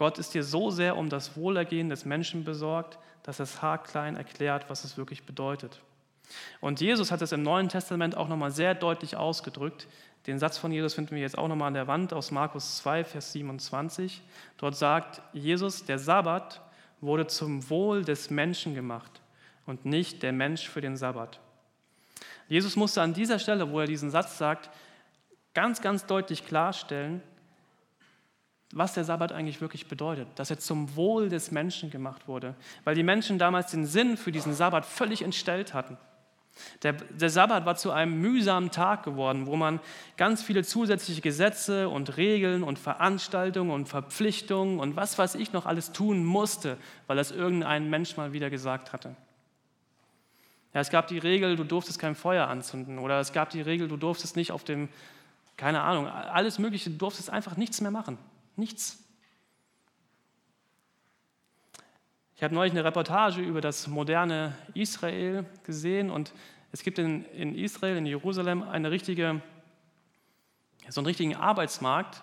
Gott 0.00 0.18
ist 0.18 0.32
dir 0.32 0.42
so 0.42 0.70
sehr 0.70 0.96
um 0.96 1.10
das 1.10 1.36
Wohlergehen 1.36 1.90
des 1.90 2.06
Menschen 2.06 2.42
besorgt, 2.42 2.98
dass 3.22 3.38
es 3.38 3.60
haarklein 3.60 4.16
erklärt, 4.16 4.70
was 4.70 4.84
es 4.84 4.96
wirklich 4.96 5.24
bedeutet. 5.24 5.78
Und 6.62 6.80
Jesus 6.80 7.12
hat 7.12 7.20
es 7.20 7.32
im 7.32 7.42
Neuen 7.42 7.68
Testament 7.68 8.16
auch 8.16 8.26
nochmal 8.26 8.50
sehr 8.50 8.74
deutlich 8.74 9.18
ausgedrückt. 9.18 9.88
Den 10.26 10.38
Satz 10.38 10.56
von 10.56 10.72
Jesus 10.72 10.94
finden 10.94 11.16
wir 11.16 11.20
jetzt 11.20 11.36
auch 11.36 11.48
nochmal 11.48 11.68
an 11.68 11.74
der 11.74 11.86
Wand 11.86 12.14
aus 12.14 12.30
Markus 12.30 12.78
2, 12.78 13.04
Vers 13.04 13.32
27. 13.32 14.22
Dort 14.56 14.74
sagt 14.74 15.20
Jesus, 15.34 15.84
der 15.84 15.98
Sabbat 15.98 16.62
wurde 17.02 17.26
zum 17.26 17.68
Wohl 17.68 18.02
des 18.02 18.30
Menschen 18.30 18.74
gemacht 18.74 19.20
und 19.66 19.84
nicht 19.84 20.22
der 20.22 20.32
Mensch 20.32 20.66
für 20.66 20.80
den 20.80 20.96
Sabbat. 20.96 21.40
Jesus 22.48 22.74
musste 22.74 23.02
an 23.02 23.12
dieser 23.12 23.38
Stelle, 23.38 23.70
wo 23.70 23.80
er 23.80 23.86
diesen 23.86 24.10
Satz 24.10 24.38
sagt, 24.38 24.70
ganz, 25.52 25.82
ganz 25.82 26.06
deutlich 26.06 26.46
klarstellen, 26.46 27.20
was 28.72 28.94
der 28.94 29.04
Sabbat 29.04 29.32
eigentlich 29.32 29.60
wirklich 29.60 29.88
bedeutet, 29.88 30.28
dass 30.36 30.50
er 30.50 30.58
zum 30.58 30.94
Wohl 30.94 31.28
des 31.28 31.50
Menschen 31.50 31.90
gemacht 31.90 32.28
wurde, 32.28 32.54
weil 32.84 32.94
die 32.94 33.02
Menschen 33.02 33.38
damals 33.38 33.70
den 33.70 33.84
Sinn 33.84 34.16
für 34.16 34.32
diesen 34.32 34.54
Sabbat 34.54 34.86
völlig 34.86 35.22
entstellt 35.22 35.74
hatten. 35.74 35.96
Der, 36.82 36.92
der, 36.92 37.30
Sabbat 37.30 37.64
war 37.64 37.76
zu 37.76 37.90
einem 37.90 38.20
mühsamen 38.20 38.70
Tag 38.70 39.02
geworden, 39.04 39.46
wo 39.46 39.56
man 39.56 39.80
ganz 40.16 40.42
viele 40.42 40.62
zusätzliche 40.62 41.20
Gesetze 41.20 41.88
und 41.88 42.16
Regeln 42.16 42.62
und 42.62 42.78
Veranstaltungen 42.78 43.70
und 43.70 43.88
Verpflichtungen 43.88 44.78
und 44.78 44.96
was 44.96 45.18
weiß 45.18 45.36
ich 45.36 45.52
noch 45.52 45.64
alles 45.64 45.92
tun 45.92 46.24
musste, 46.24 46.76
weil 47.06 47.16
das 47.16 47.30
irgendein 47.30 47.88
Mensch 47.88 48.16
mal 48.16 48.32
wieder 48.32 48.50
gesagt 48.50 48.92
hatte. 48.92 49.16
Ja, 50.74 50.80
es 50.80 50.90
gab 50.90 51.08
die 51.08 51.18
Regel, 51.18 51.56
du 51.56 51.64
durftest 51.64 51.98
kein 51.98 52.14
Feuer 52.14 52.46
anzünden 52.46 52.98
oder 52.98 53.20
es 53.20 53.32
gab 53.32 53.50
die 53.50 53.62
Regel, 53.62 53.88
du 53.88 53.96
durftest 53.96 54.36
nicht 54.36 54.52
auf 54.52 54.62
dem, 54.62 54.88
keine 55.56 55.80
Ahnung, 55.80 56.06
alles 56.08 56.58
Mögliche, 56.58 56.90
du 56.90 56.96
durftest 56.96 57.30
einfach 57.30 57.56
nichts 57.56 57.80
mehr 57.80 57.90
machen. 57.90 58.18
Nichts. 58.56 59.02
Ich 62.40 62.42
habe 62.42 62.54
neulich 62.54 62.72
eine 62.72 62.84
Reportage 62.84 63.42
über 63.42 63.60
das 63.60 63.86
moderne 63.86 64.56
Israel 64.72 65.44
gesehen 65.64 66.08
und 66.08 66.32
es 66.72 66.82
gibt 66.82 66.98
in, 66.98 67.26
in 67.26 67.54
Israel, 67.54 67.98
in 67.98 68.06
Jerusalem, 68.06 68.62
eine 68.62 68.90
richtige, 68.90 69.42
so 70.88 71.00
einen 71.00 71.06
richtigen 71.06 71.36
Arbeitsmarkt, 71.36 72.22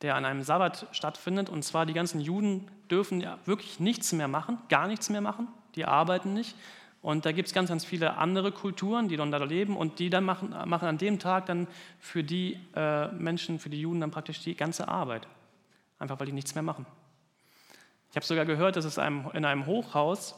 der 0.00 0.14
an 0.14 0.24
einem 0.24 0.42
Sabbat 0.42 0.86
stattfindet. 0.92 1.50
Und 1.50 1.64
zwar 1.64 1.84
die 1.84 1.92
ganzen 1.92 2.20
Juden 2.22 2.70
dürfen 2.90 3.20
ja 3.20 3.38
wirklich 3.44 3.78
nichts 3.78 4.12
mehr 4.14 4.26
machen, 4.26 4.58
gar 4.70 4.86
nichts 4.86 5.10
mehr 5.10 5.20
machen, 5.20 5.48
die 5.74 5.84
arbeiten 5.84 6.32
nicht. 6.32 6.56
Und 7.02 7.26
da 7.26 7.32
gibt 7.32 7.48
es 7.48 7.54
ganz, 7.54 7.68
ganz 7.68 7.84
viele 7.84 8.16
andere 8.16 8.52
Kulturen, 8.52 9.08
die 9.08 9.18
dann 9.18 9.30
da 9.30 9.36
leben 9.44 9.76
und 9.76 9.98
die 9.98 10.08
dann 10.08 10.24
machen, 10.24 10.54
machen 10.64 10.88
an 10.88 10.96
dem 10.96 11.18
Tag 11.18 11.44
dann 11.44 11.68
für 12.00 12.24
die 12.24 12.58
äh, 12.74 13.08
Menschen, 13.08 13.58
für 13.58 13.68
die 13.68 13.82
Juden 13.82 14.00
dann 14.00 14.10
praktisch 14.10 14.40
die 14.40 14.56
ganze 14.56 14.88
Arbeit 14.88 15.28
einfach 15.98 16.18
weil 16.18 16.26
die 16.26 16.32
nichts 16.32 16.54
mehr 16.54 16.62
machen. 16.62 16.86
Ich 18.10 18.16
habe 18.16 18.26
sogar 18.26 18.44
gehört, 18.46 18.76
dass 18.76 18.84
es 18.84 18.98
einem, 18.98 19.30
in 19.34 19.44
einem 19.44 19.66
Hochhaus, 19.66 20.34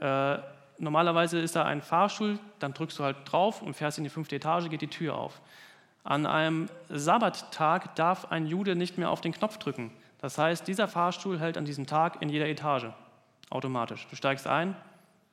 äh, 0.00 0.38
normalerweise 0.78 1.38
ist 1.38 1.56
da 1.56 1.64
ein 1.64 1.82
Fahrstuhl, 1.82 2.38
dann 2.58 2.74
drückst 2.74 2.98
du 2.98 3.04
halt 3.04 3.16
drauf 3.24 3.62
und 3.62 3.74
fährst 3.74 3.98
in 3.98 4.04
die 4.04 4.10
fünfte 4.10 4.36
Etage, 4.36 4.68
geht 4.68 4.82
die 4.82 4.88
Tür 4.88 5.16
auf. 5.16 5.40
An 6.04 6.24
einem 6.24 6.68
Sabbattag 6.88 7.96
darf 7.96 8.30
ein 8.30 8.46
Jude 8.46 8.76
nicht 8.76 8.96
mehr 8.96 9.10
auf 9.10 9.20
den 9.20 9.32
Knopf 9.32 9.58
drücken. 9.58 9.90
Das 10.20 10.38
heißt, 10.38 10.68
dieser 10.68 10.86
Fahrstuhl 10.86 11.40
hält 11.40 11.58
an 11.58 11.64
diesem 11.64 11.86
Tag 11.86 12.22
in 12.22 12.28
jeder 12.28 12.46
Etage 12.46 12.86
automatisch. 13.50 14.06
Du 14.08 14.16
steigst 14.16 14.46
ein 14.46 14.76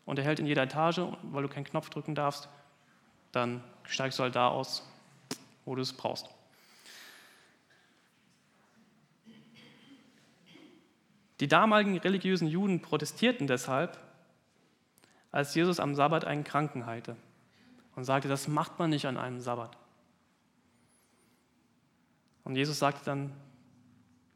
und 0.06 0.20
er 0.20 0.25
hält 0.25 0.39
in 0.39 0.46
jeder 0.46 0.63
Etage, 0.63 1.01
weil 1.24 1.44
du 1.44 1.50
keinen 1.50 1.63
Knopf 1.63 1.89
drücken 1.89 2.15
darfst, 2.15 2.50
dann 3.32 3.63
steigst 3.84 4.20
du 4.20 4.24
halt 4.24 4.36
da 4.36 4.48
aus, 4.48 4.88
wo 5.65 5.75
du 5.75 5.82
es 5.82 5.94
brauchst. 5.94 6.30
Die 11.43 11.50
damaligen 11.50 11.97
religiösen 11.97 12.47
Juden 12.47 12.81
protestierten 12.81 13.47
deshalb, 13.47 13.97
als 15.29 15.53
Jesus 15.53 15.81
am 15.81 15.93
Sabbat 15.93 16.23
einen 16.23 16.45
Kranken 16.45 16.85
heilte 16.85 17.17
und 17.97 18.05
sagte, 18.05 18.29
das 18.29 18.47
macht 18.47 18.79
man 18.79 18.91
nicht 18.91 19.07
an 19.07 19.17
einem 19.17 19.41
Sabbat. 19.41 19.75
Und 22.45 22.55
Jesus 22.55 22.79
sagte 22.79 23.03
dann 23.03 23.33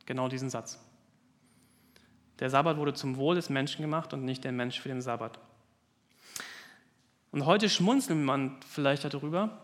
genau 0.06 0.28
diesen 0.28 0.50
Satz. 0.50 0.86
Der 2.40 2.50
Sabbat 2.50 2.76
wurde 2.76 2.94
zum 2.94 3.16
Wohl 3.16 3.36
des 3.36 3.50
Menschen 3.50 3.84
gemacht 3.84 4.14
und 4.14 4.26
nicht 4.26 4.44
der 4.44 4.52
Mensch 4.52 4.82
für 4.82 4.90
den 4.90 5.02
Sabbat. 5.02 5.40
Und 7.32 7.46
heute 7.46 7.70
schmunzelt 7.70 8.20
man 8.20 8.60
vielleicht 8.68 9.06
darüber, 9.06 9.62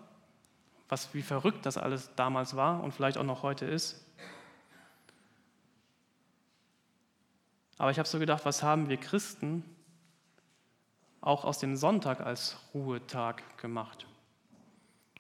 was, 0.88 1.14
wie 1.14 1.22
verrückt 1.22 1.66
das 1.66 1.76
alles 1.76 2.10
damals 2.16 2.56
war 2.56 2.82
und 2.82 2.94
vielleicht 2.94 3.18
auch 3.18 3.26
noch 3.26 3.44
heute 3.44 3.66
ist. 3.66 4.03
Aber 7.84 7.92
ich 7.92 8.00
habe 8.00 8.08
so 8.08 8.18
gedacht, 8.18 8.46
was 8.46 8.64
haben 8.64 8.88
wir 8.88 8.96
Christen 8.96 9.62
auch 11.20 11.44
aus 11.44 11.60
dem 11.60 11.76
Sonntag 11.76 12.22
als 12.22 12.56
Ruhetag 12.74 13.58
gemacht? 13.58 14.08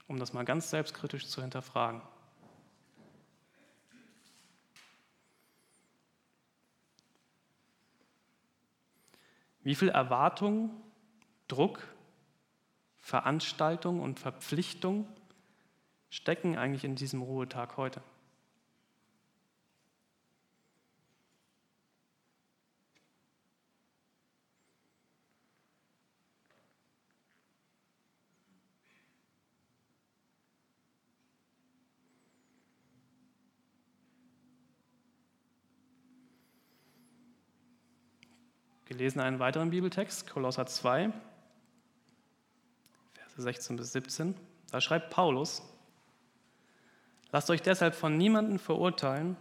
Um 0.08 0.18
das 0.18 0.32
mal 0.32 0.46
ganz 0.46 0.70
selbstkritisch 0.70 1.28
zu 1.28 1.42
hinterfragen. 1.42 2.02
Wie 9.64 9.76
viel 9.76 9.90
Erwartung, 9.90 10.70
Druck, 11.50 11.86
Veranstaltung 12.96 14.00
und 14.00 14.22
Verpflichtung 14.22 15.06
stecken 16.10 16.58
eigentlich 16.58 16.86
in 16.86 16.96
diesem 16.96 17.24
Ruhetag 17.24 17.76
heute? 17.76 18.02
Lesen 39.04 39.20
einen 39.20 39.40
weiteren 39.40 39.70
Bibeltext, 39.70 40.30
Kolosser 40.30 40.66
2, 40.66 41.12
Verse 43.14 43.42
16 43.42 43.76
bis 43.76 43.92
17. 43.92 44.34
Da 44.72 44.80
schreibt 44.80 45.10
Paulus, 45.10 45.62
lasst 47.34 47.50
euch 47.50 47.62
deshalb 47.62 47.96
von 47.96 48.18
niemandem 48.18 48.60
verurteilen, 48.60 49.36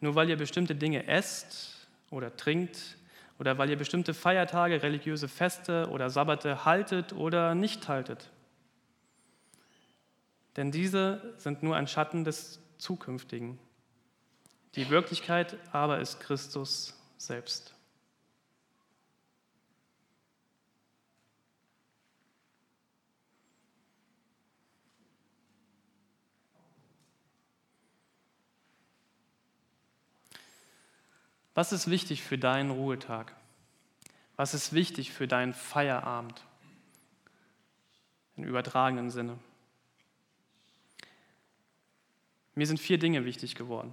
nur 0.00 0.16
weil 0.16 0.28
ihr 0.28 0.36
bestimmte 0.36 0.74
Dinge 0.74 1.06
esst 1.06 1.88
oder 2.10 2.36
trinkt 2.36 2.98
oder 3.38 3.56
weil 3.56 3.70
ihr 3.70 3.78
bestimmte 3.78 4.12
Feiertage, 4.12 4.82
religiöse 4.82 5.28
Feste 5.28 5.88
oder 5.88 6.10
Sabbate 6.10 6.66
haltet 6.66 7.14
oder 7.14 7.54
nicht 7.54 7.88
haltet. 7.88 8.30
Denn 10.56 10.70
diese 10.70 11.34
sind 11.38 11.62
nur 11.62 11.74
ein 11.74 11.88
Schatten 11.88 12.22
des 12.22 12.60
Zukünftigen. 12.76 13.58
Die 14.74 14.90
Wirklichkeit 14.90 15.56
aber 15.72 16.00
ist 16.00 16.20
Christus 16.20 17.00
selbst. 17.16 17.71
Was 31.54 31.72
ist 31.72 31.90
wichtig 31.90 32.22
für 32.22 32.38
deinen 32.38 32.70
Ruhetag? 32.70 33.34
Was 34.36 34.54
ist 34.54 34.72
wichtig 34.72 35.12
für 35.12 35.28
deinen 35.28 35.52
Feierabend? 35.52 36.42
Im 38.36 38.44
übertragenen 38.44 39.10
Sinne. 39.10 39.38
Mir 42.54 42.66
sind 42.66 42.80
vier 42.80 42.98
Dinge 42.98 43.24
wichtig 43.24 43.54
geworden. 43.54 43.92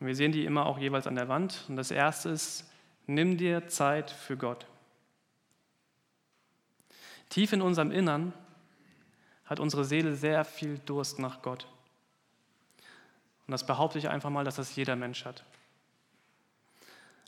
Und 0.00 0.06
wir 0.06 0.16
sehen 0.16 0.32
die 0.32 0.44
immer 0.44 0.66
auch 0.66 0.78
jeweils 0.78 1.06
an 1.06 1.14
der 1.14 1.28
Wand. 1.28 1.64
Und 1.68 1.76
das 1.76 1.90
erste 1.90 2.30
ist, 2.30 2.70
nimm 3.06 3.36
dir 3.36 3.68
Zeit 3.68 4.10
für 4.10 4.36
Gott. 4.36 4.66
Tief 7.28 7.52
in 7.52 7.62
unserem 7.62 7.90
Innern 7.90 8.32
hat 9.44 9.60
unsere 9.60 9.84
Seele 9.84 10.14
sehr 10.14 10.44
viel 10.44 10.78
Durst 10.78 11.18
nach 11.18 11.42
Gott. 11.42 11.66
Und 13.50 13.54
das 13.54 13.66
behaupte 13.66 13.98
ich 13.98 14.08
einfach 14.08 14.30
mal, 14.30 14.44
dass 14.44 14.54
das 14.54 14.76
jeder 14.76 14.94
Mensch 14.94 15.24
hat. 15.24 15.42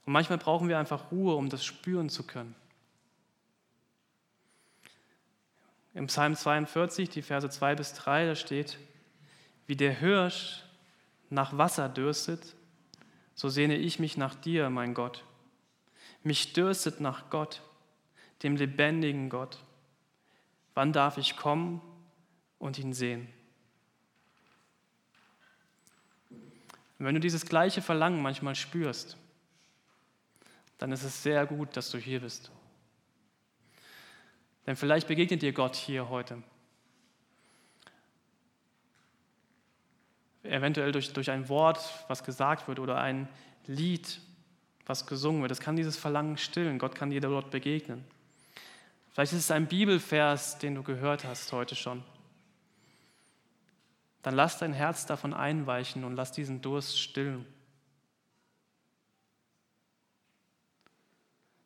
Und 0.07 0.13
manchmal 0.13 0.39
brauchen 0.39 0.69
wir 0.69 0.79
einfach 0.79 1.11
Ruhe, 1.11 1.35
um 1.35 1.49
das 1.49 1.65
spüren 1.65 2.11
zu 2.11 2.23
können. 2.23 2.55
Im 5.95 6.07
Psalm 6.07 6.37
42, 6.37 7.11
die 7.11 7.23
Verse 7.23 7.51
2 7.51 7.75
bis 7.75 7.95
3, 7.95 8.27
da 8.27 8.35
steht, 8.37 8.79
wie 9.67 9.75
der 9.75 9.93
Hirsch 9.95 10.63
nach 11.29 11.59
Wasser 11.59 11.89
dürstet, 11.89 12.55
so 13.35 13.49
sehne 13.49 13.75
ich 13.75 13.99
mich 13.99 14.17
nach 14.17 14.37
dir, 14.37 14.71
mein 14.71 14.95
Gott. 14.95 15.25
Mich 16.23 16.53
dürstet 16.53 17.01
nach 17.01 17.31
Gott, 17.31 17.63
dem 18.45 18.55
lebendigen 18.55 19.29
Gott. 19.29 19.59
Wann 20.75 20.93
darf 20.93 21.19
ich 21.19 21.37
kommen 21.37 21.81
und 22.61 22.79
ihn 22.79 22.93
sehen? 22.93 23.27
Und 27.03 27.07
wenn 27.07 27.17
du 27.17 27.21
dieses 27.21 27.47
gleiche 27.47 27.83
Verlangen 27.83 28.23
manchmal 28.23 28.55
spürst, 28.55 29.17
dann 30.79 30.93
ist 30.93 31.03
es 31.03 31.21
sehr 31.25 31.45
gut, 31.47 31.77
dass 31.77 31.91
du 31.91 31.99
hier 31.99 32.21
bist. 32.21 32.53
Denn 34.69 34.77
vielleicht 34.77 35.09
begegnet 35.09 35.43
dir 35.43 35.53
Gott 35.53 35.75
hier 35.75 36.11
heute. 36.11 36.45
Eventuell 40.45 40.93
durch, 40.93 41.13
durch 41.13 41.33
ein 41.33 41.49
Wort, 41.49 41.81
was 42.07 42.23
gesagt 42.23 42.69
wird, 42.69 42.79
oder 42.79 42.99
ein 42.99 43.29
Lied, 43.67 44.21
was 44.87 45.05
gesungen 45.05 45.43
wird. 45.43 45.51
Das 45.51 45.59
kann 45.59 45.75
dieses 45.75 45.97
Verlangen 45.97 46.39
stillen. 46.39 46.79
Gott 46.79 46.95
kann 46.95 47.11
dir 47.11 47.21
dort 47.21 47.51
begegnen. 47.51 48.05
Vielleicht 49.11 49.33
ist 49.33 49.41
es 49.41 49.51
ein 49.51 49.67
Bibelvers, 49.67 50.57
den 50.59 50.77
du 50.77 50.85
gehört 50.85 51.25
hast 51.25 51.51
heute 51.51 51.75
schon 51.75 52.05
dann 54.23 54.35
lass 54.35 54.59
dein 54.59 54.73
Herz 54.73 55.07
davon 55.07 55.35
einweichen 55.35 56.05
und 56.05 56.15
lass 56.15 56.33
diesen 56.33 56.63
Durst 56.63 57.01
stillen. 57.01 57.47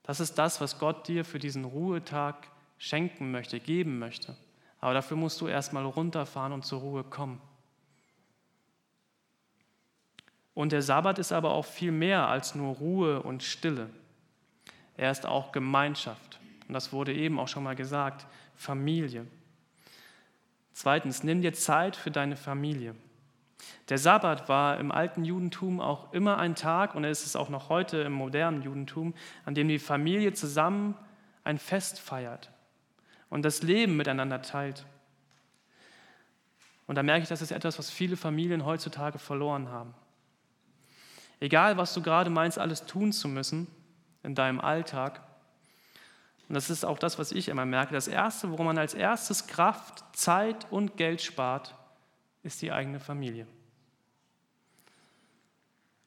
Das 0.02 0.20
ist 0.20 0.34
das, 0.36 0.60
was 0.60 0.78
Gott 0.78 1.08
dir 1.08 1.24
für 1.24 1.38
diesen 1.38 1.64
Ruhetag 1.64 2.46
schenken 2.78 3.30
möchte, 3.30 3.60
geben 3.60 3.98
möchte. 3.98 4.36
Aber 4.80 4.94
dafür 4.94 5.16
musst 5.16 5.40
du 5.40 5.48
erstmal 5.48 5.84
runterfahren 5.84 6.52
und 6.52 6.64
zur 6.64 6.80
Ruhe 6.80 7.04
kommen. 7.04 7.40
Und 10.54 10.72
der 10.72 10.82
Sabbat 10.82 11.18
ist 11.18 11.32
aber 11.32 11.50
auch 11.50 11.66
viel 11.66 11.92
mehr 11.92 12.28
als 12.28 12.54
nur 12.54 12.76
Ruhe 12.76 13.22
und 13.22 13.42
Stille. 13.42 13.90
Er 14.96 15.10
ist 15.10 15.26
auch 15.26 15.52
Gemeinschaft. 15.52 16.38
Und 16.66 16.72
das 16.72 16.92
wurde 16.92 17.12
eben 17.12 17.38
auch 17.38 17.48
schon 17.48 17.64
mal 17.64 17.76
gesagt, 17.76 18.26
Familie. 18.54 19.26
Zweitens, 20.76 21.22
nimm 21.22 21.40
dir 21.40 21.54
Zeit 21.54 21.96
für 21.96 22.10
deine 22.10 22.36
Familie. 22.36 22.94
Der 23.88 23.96
Sabbat 23.96 24.50
war 24.50 24.78
im 24.78 24.92
alten 24.92 25.24
Judentum 25.24 25.80
auch 25.80 26.12
immer 26.12 26.36
ein 26.36 26.54
Tag 26.54 26.94
und 26.94 27.02
es 27.02 27.24
ist 27.24 27.34
auch 27.34 27.48
noch 27.48 27.70
heute 27.70 27.96
im 28.02 28.12
modernen 28.12 28.60
Judentum, 28.60 29.14
an 29.46 29.54
dem 29.54 29.68
die 29.68 29.78
Familie 29.78 30.34
zusammen 30.34 30.94
ein 31.44 31.56
Fest 31.56 31.98
feiert 31.98 32.52
und 33.30 33.42
das 33.42 33.62
Leben 33.62 33.96
miteinander 33.96 34.42
teilt. 34.42 34.84
Und 36.86 36.96
da 36.96 37.02
merke 37.02 37.22
ich, 37.22 37.30
das 37.30 37.40
ist 37.40 37.52
etwas, 37.52 37.78
was 37.78 37.90
viele 37.90 38.18
Familien 38.18 38.66
heutzutage 38.66 39.18
verloren 39.18 39.70
haben. 39.70 39.94
Egal, 41.40 41.78
was 41.78 41.94
du 41.94 42.02
gerade 42.02 42.28
meinst, 42.28 42.58
alles 42.58 42.84
tun 42.84 43.12
zu 43.12 43.28
müssen 43.28 43.66
in 44.22 44.34
deinem 44.34 44.60
Alltag, 44.60 45.25
und 46.48 46.54
das 46.54 46.70
ist 46.70 46.84
auch 46.84 46.98
das, 46.98 47.18
was 47.18 47.32
ich 47.32 47.48
immer 47.48 47.64
merke. 47.64 47.92
Das 47.92 48.06
Erste, 48.06 48.50
worum 48.50 48.66
man 48.66 48.78
als 48.78 48.94
erstes 48.94 49.46
Kraft, 49.46 50.04
Zeit 50.12 50.70
und 50.70 50.96
Geld 50.96 51.20
spart, 51.20 51.74
ist 52.42 52.62
die 52.62 52.70
eigene 52.70 53.00
Familie. 53.00 53.46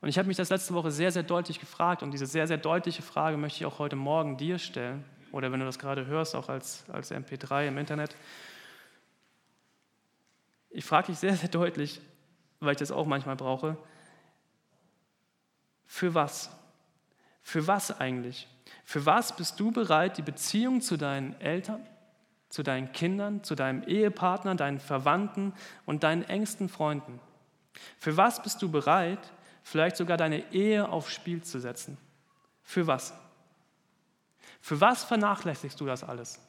Und 0.02 0.08
ich 0.08 0.18
habe 0.18 0.30
mich 0.30 0.38
das 0.38 0.50
letzte 0.50 0.74
Woche 0.74 0.92
sehr, 0.92 1.12
sehr 1.12 1.24
deutlich 1.24 1.60
gefragt 1.60 2.04
und 2.04 2.12
diese 2.12 2.26
sehr, 2.26 2.48
sehr 2.48 2.58
deutliche 2.58 3.02
Frage 3.02 3.36
möchte 3.36 3.58
ich 3.58 3.66
auch 3.66 3.80
heute 3.80 3.98
Morgen 3.98 4.38
dir 4.38 4.58
stellen 4.58 5.04
oder 5.34 5.52
wenn 5.52 5.60
du 5.60 5.66
das 5.66 5.78
gerade 5.78 6.06
hörst, 6.06 6.36
auch 6.36 6.48
als, 6.48 6.90
als 6.90 7.12
MP3 7.12 7.68
im 7.68 7.78
Internet. 7.78 8.16
Ich 10.70 10.86
frage 10.86 11.08
dich 11.08 11.20
sehr, 11.20 11.36
sehr 11.36 11.50
deutlich, 11.50 12.00
weil 12.62 12.72
ich 12.72 12.78
das 12.78 12.92
auch 12.92 13.06
manchmal 13.06 13.36
brauche, 13.36 13.78
für 15.86 16.14
was? 16.14 16.50
Für 17.42 17.68
was 17.68 18.00
eigentlich? 18.00 18.48
Für 18.90 19.06
was 19.06 19.36
bist 19.36 19.60
du 19.60 19.72
bereit, 19.72 20.18
die 20.18 20.24
Beziehung 20.24 20.82
zu 20.82 20.98
deinen 20.98 21.40
Eltern, 21.40 21.86
zu 22.50 22.64
deinen 22.64 22.92
Kindern, 22.92 23.44
zu 23.44 23.54
deinem 23.54 23.84
Ehepartner, 23.84 24.56
deinen 24.56 24.80
Verwandten 24.80 25.54
und 25.86 26.02
deinen 26.02 26.24
engsten 26.24 26.70
Freunden? 26.70 27.20
Für 28.00 28.18
was 28.18 28.42
bist 28.42 28.64
du 28.64 28.72
bereit, 28.72 29.20
vielleicht 29.62 29.96
sogar 29.96 30.18
deine 30.18 30.52
Ehe 30.52 30.90
aufs 30.90 31.14
Spiel 31.14 31.44
zu 31.44 31.60
setzen? 31.60 32.00
Für 32.64 32.88
was? 32.88 33.14
Für 34.60 34.82
was 34.82 35.04
vernachlässigst 35.04 35.80
du 35.80 35.86
das 35.86 36.04
alles? 36.04 36.40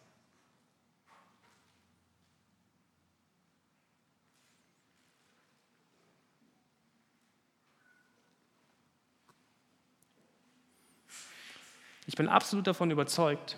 Ich 12.10 12.16
bin 12.16 12.28
absolut 12.28 12.66
davon 12.66 12.90
überzeugt, 12.90 13.56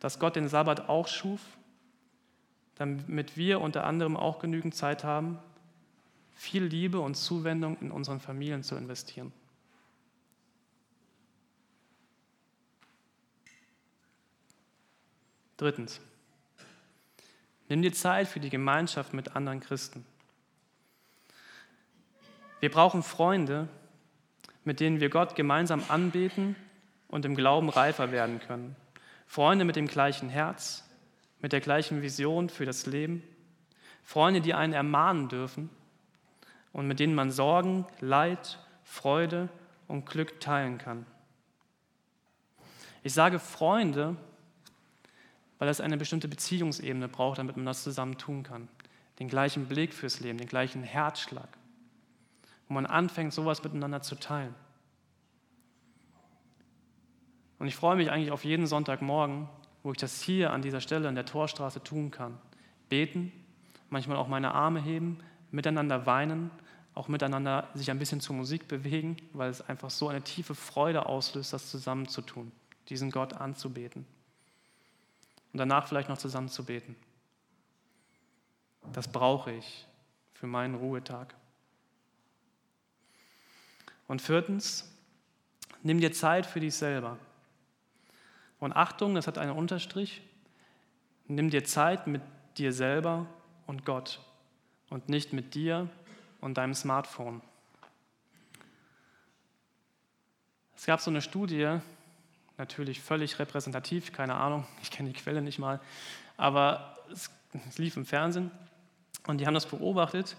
dass 0.00 0.18
Gott 0.18 0.34
den 0.34 0.48
Sabbat 0.48 0.88
auch 0.88 1.06
schuf, 1.06 1.40
damit 2.74 3.36
wir 3.36 3.60
unter 3.60 3.84
anderem 3.84 4.16
auch 4.16 4.40
genügend 4.40 4.74
Zeit 4.74 5.04
haben, 5.04 5.38
viel 6.34 6.64
Liebe 6.64 6.98
und 6.98 7.14
Zuwendung 7.14 7.78
in 7.80 7.92
unseren 7.92 8.18
Familien 8.18 8.64
zu 8.64 8.74
investieren. 8.74 9.32
Drittens, 15.56 16.00
nimm 17.68 17.80
dir 17.82 17.92
Zeit 17.92 18.26
für 18.26 18.40
die 18.40 18.50
Gemeinschaft 18.50 19.14
mit 19.14 19.36
anderen 19.36 19.60
Christen. 19.60 20.04
Wir 22.58 22.72
brauchen 22.72 23.04
Freunde, 23.04 23.68
mit 24.64 24.80
denen 24.80 24.98
wir 24.98 25.10
Gott 25.10 25.36
gemeinsam 25.36 25.84
anbeten 25.86 26.56
und 27.08 27.24
im 27.24 27.34
Glauben 27.34 27.68
reifer 27.68 28.12
werden 28.12 28.38
können. 28.40 28.76
Freunde 29.26 29.64
mit 29.64 29.76
dem 29.76 29.88
gleichen 29.88 30.28
Herz, 30.28 30.88
mit 31.40 31.52
der 31.52 31.60
gleichen 31.60 32.02
Vision 32.02 32.48
für 32.48 32.64
das 32.64 32.86
Leben. 32.86 33.22
Freunde, 34.02 34.40
die 34.40 34.54
einen 34.54 34.72
ermahnen 34.72 35.28
dürfen 35.28 35.70
und 36.72 36.86
mit 36.86 37.00
denen 37.00 37.14
man 37.14 37.30
Sorgen, 37.30 37.86
Leid, 38.00 38.58
Freude 38.84 39.48
und 39.86 40.06
Glück 40.06 40.40
teilen 40.40 40.78
kann. 40.78 41.06
Ich 43.02 43.14
sage 43.14 43.38
Freunde, 43.38 44.16
weil 45.58 45.68
es 45.68 45.80
eine 45.80 45.96
bestimmte 45.96 46.28
Beziehungsebene 46.28 47.08
braucht, 47.08 47.38
damit 47.38 47.56
man 47.56 47.66
das 47.66 47.82
zusammen 47.82 48.16
tun 48.16 48.42
kann. 48.42 48.68
Den 49.18 49.28
gleichen 49.28 49.66
Blick 49.66 49.92
fürs 49.92 50.20
Leben, 50.20 50.38
den 50.38 50.48
gleichen 50.48 50.82
Herzschlag, 50.82 51.48
wo 52.68 52.74
man 52.74 52.86
anfängt, 52.86 53.32
sowas 53.32 53.62
miteinander 53.62 54.02
zu 54.02 54.14
teilen. 54.14 54.54
Und 57.58 57.66
ich 57.66 57.76
freue 57.76 57.96
mich 57.96 58.10
eigentlich 58.10 58.30
auf 58.30 58.44
jeden 58.44 58.66
Sonntagmorgen, 58.66 59.48
wo 59.82 59.92
ich 59.92 59.98
das 59.98 60.22
hier 60.22 60.52
an 60.52 60.62
dieser 60.62 60.80
Stelle 60.80 61.08
an 61.08 61.14
der 61.14 61.26
Torstraße 61.26 61.82
tun 61.82 62.10
kann. 62.10 62.38
Beten, 62.88 63.32
manchmal 63.90 64.16
auch 64.16 64.28
meine 64.28 64.52
Arme 64.52 64.80
heben, 64.80 65.18
miteinander 65.50 66.06
weinen, 66.06 66.50
auch 66.94 67.08
miteinander 67.08 67.68
sich 67.74 67.90
ein 67.90 67.98
bisschen 67.98 68.20
zur 68.20 68.34
Musik 68.34 68.68
bewegen, 68.68 69.16
weil 69.32 69.50
es 69.50 69.60
einfach 69.62 69.90
so 69.90 70.08
eine 70.08 70.22
tiefe 70.22 70.54
Freude 70.54 71.06
auslöst, 71.06 71.52
das 71.52 71.70
zusammen 71.70 72.08
zu 72.08 72.22
tun, 72.22 72.52
diesen 72.88 73.10
Gott 73.10 73.34
anzubeten. 73.34 74.04
Und 75.52 75.58
danach 75.58 75.86
vielleicht 75.86 76.08
noch 76.08 76.18
zusammen 76.18 76.48
zu 76.48 76.64
beten. 76.64 76.96
Das 78.92 79.08
brauche 79.08 79.52
ich 79.52 79.86
für 80.34 80.46
meinen 80.46 80.74
Ruhetag. 80.74 81.34
Und 84.06 84.22
viertens, 84.22 84.90
nimm 85.82 86.00
dir 86.00 86.12
Zeit 86.12 86.46
für 86.46 86.60
dich 86.60 86.74
selber. 86.74 87.18
Und 88.60 88.72
Achtung, 88.72 89.14
das 89.14 89.26
hat 89.26 89.38
einen 89.38 89.52
Unterstrich. 89.52 90.22
Nimm 91.26 91.50
dir 91.50 91.64
Zeit 91.64 92.06
mit 92.06 92.22
dir 92.56 92.72
selber 92.72 93.26
und 93.66 93.84
Gott 93.84 94.20
und 94.90 95.08
nicht 95.08 95.32
mit 95.32 95.54
dir 95.54 95.88
und 96.40 96.58
deinem 96.58 96.74
Smartphone. 96.74 97.42
Es 100.76 100.86
gab 100.86 101.00
so 101.00 101.10
eine 101.10 101.22
Studie, 101.22 101.78
natürlich 102.56 103.00
völlig 103.00 103.38
repräsentativ, 103.38 104.12
keine 104.12 104.34
Ahnung, 104.34 104.66
ich 104.82 104.90
kenne 104.90 105.10
die 105.10 105.20
Quelle 105.20 105.42
nicht 105.42 105.58
mal, 105.58 105.80
aber 106.36 106.96
es, 107.12 107.30
es 107.68 107.78
lief 107.78 107.96
im 107.96 108.06
Fernsehen 108.06 108.50
und 109.26 109.38
die 109.38 109.46
haben 109.46 109.54
das 109.54 109.66
beobachtet, 109.66 110.36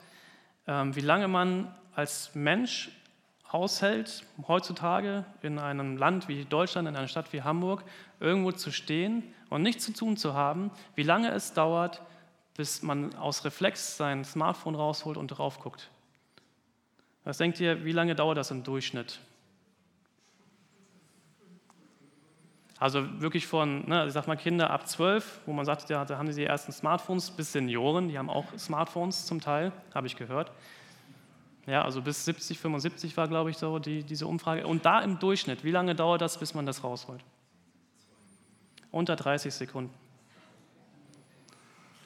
ähm, 0.67 0.95
wie 0.95 1.01
lange 1.01 1.27
man 1.27 1.73
als 1.93 2.33
Mensch 2.35 2.89
aushält, 3.49 4.25
heutzutage 4.47 5.25
in 5.41 5.59
einem 5.59 5.97
Land 5.97 6.27
wie 6.27 6.45
Deutschland, 6.45 6.87
in 6.87 6.95
einer 6.95 7.07
Stadt 7.07 7.33
wie 7.33 7.41
Hamburg, 7.41 7.83
irgendwo 8.19 8.51
zu 8.51 8.71
stehen 8.71 9.23
und 9.49 9.63
nichts 9.63 9.85
zu 9.85 9.93
tun 9.93 10.17
zu 10.17 10.33
haben, 10.33 10.71
wie 10.95 11.03
lange 11.03 11.31
es 11.31 11.53
dauert, 11.53 12.01
bis 12.55 12.83
man 12.83 13.15
aus 13.15 13.45
Reflex 13.45 13.97
sein 13.97 14.23
Smartphone 14.23 14.75
rausholt 14.75 15.17
und 15.17 15.27
drauf 15.27 15.59
guckt. 15.59 15.89
Was 17.23 17.37
denkt 17.37 17.59
ihr, 17.59 17.85
wie 17.85 17.91
lange 17.91 18.15
dauert 18.15 18.37
das 18.37 18.51
im 18.51 18.63
Durchschnitt? 18.63 19.19
Also 22.77 23.21
wirklich 23.21 23.45
von, 23.45 23.87
ne, 23.89 24.05
ich 24.07 24.13
sag 24.13 24.27
mal, 24.27 24.37
Kinder 24.37 24.69
ab 24.69 24.87
12, 24.87 25.41
wo 25.45 25.51
man 25.51 25.65
sagt, 25.65 25.89
ja, 25.89 26.05
da 26.05 26.17
haben 26.17 26.31
sie 26.31 26.41
die 26.41 26.47
ersten 26.47 26.71
Smartphones, 26.71 27.31
bis 27.31 27.51
Senioren, 27.51 28.07
die 28.07 28.17
haben 28.17 28.29
auch 28.29 28.45
Smartphones 28.57 29.25
zum 29.25 29.41
Teil, 29.41 29.73
habe 29.93 30.07
ich 30.07 30.15
gehört. 30.15 30.51
Ja, 31.69 31.83
also 31.83 32.01
bis 32.01 32.25
70, 32.25 32.57
75 32.57 33.15
war, 33.15 33.27
glaube 33.27 33.51
ich, 33.51 33.57
so 33.57 33.77
die, 33.77 34.03
diese 34.03 34.25
Umfrage. 34.25 34.65
Und 34.65 34.85
da 34.85 35.01
im 35.01 35.19
Durchschnitt, 35.19 35.63
wie 35.63 35.69
lange 35.69 35.93
dauert 35.93 36.19
das, 36.19 36.39
bis 36.39 36.55
man 36.55 36.65
das 36.65 36.83
rausholt? 36.83 37.23
Unter 38.89 39.15
30 39.15 39.53
Sekunden. 39.53 39.93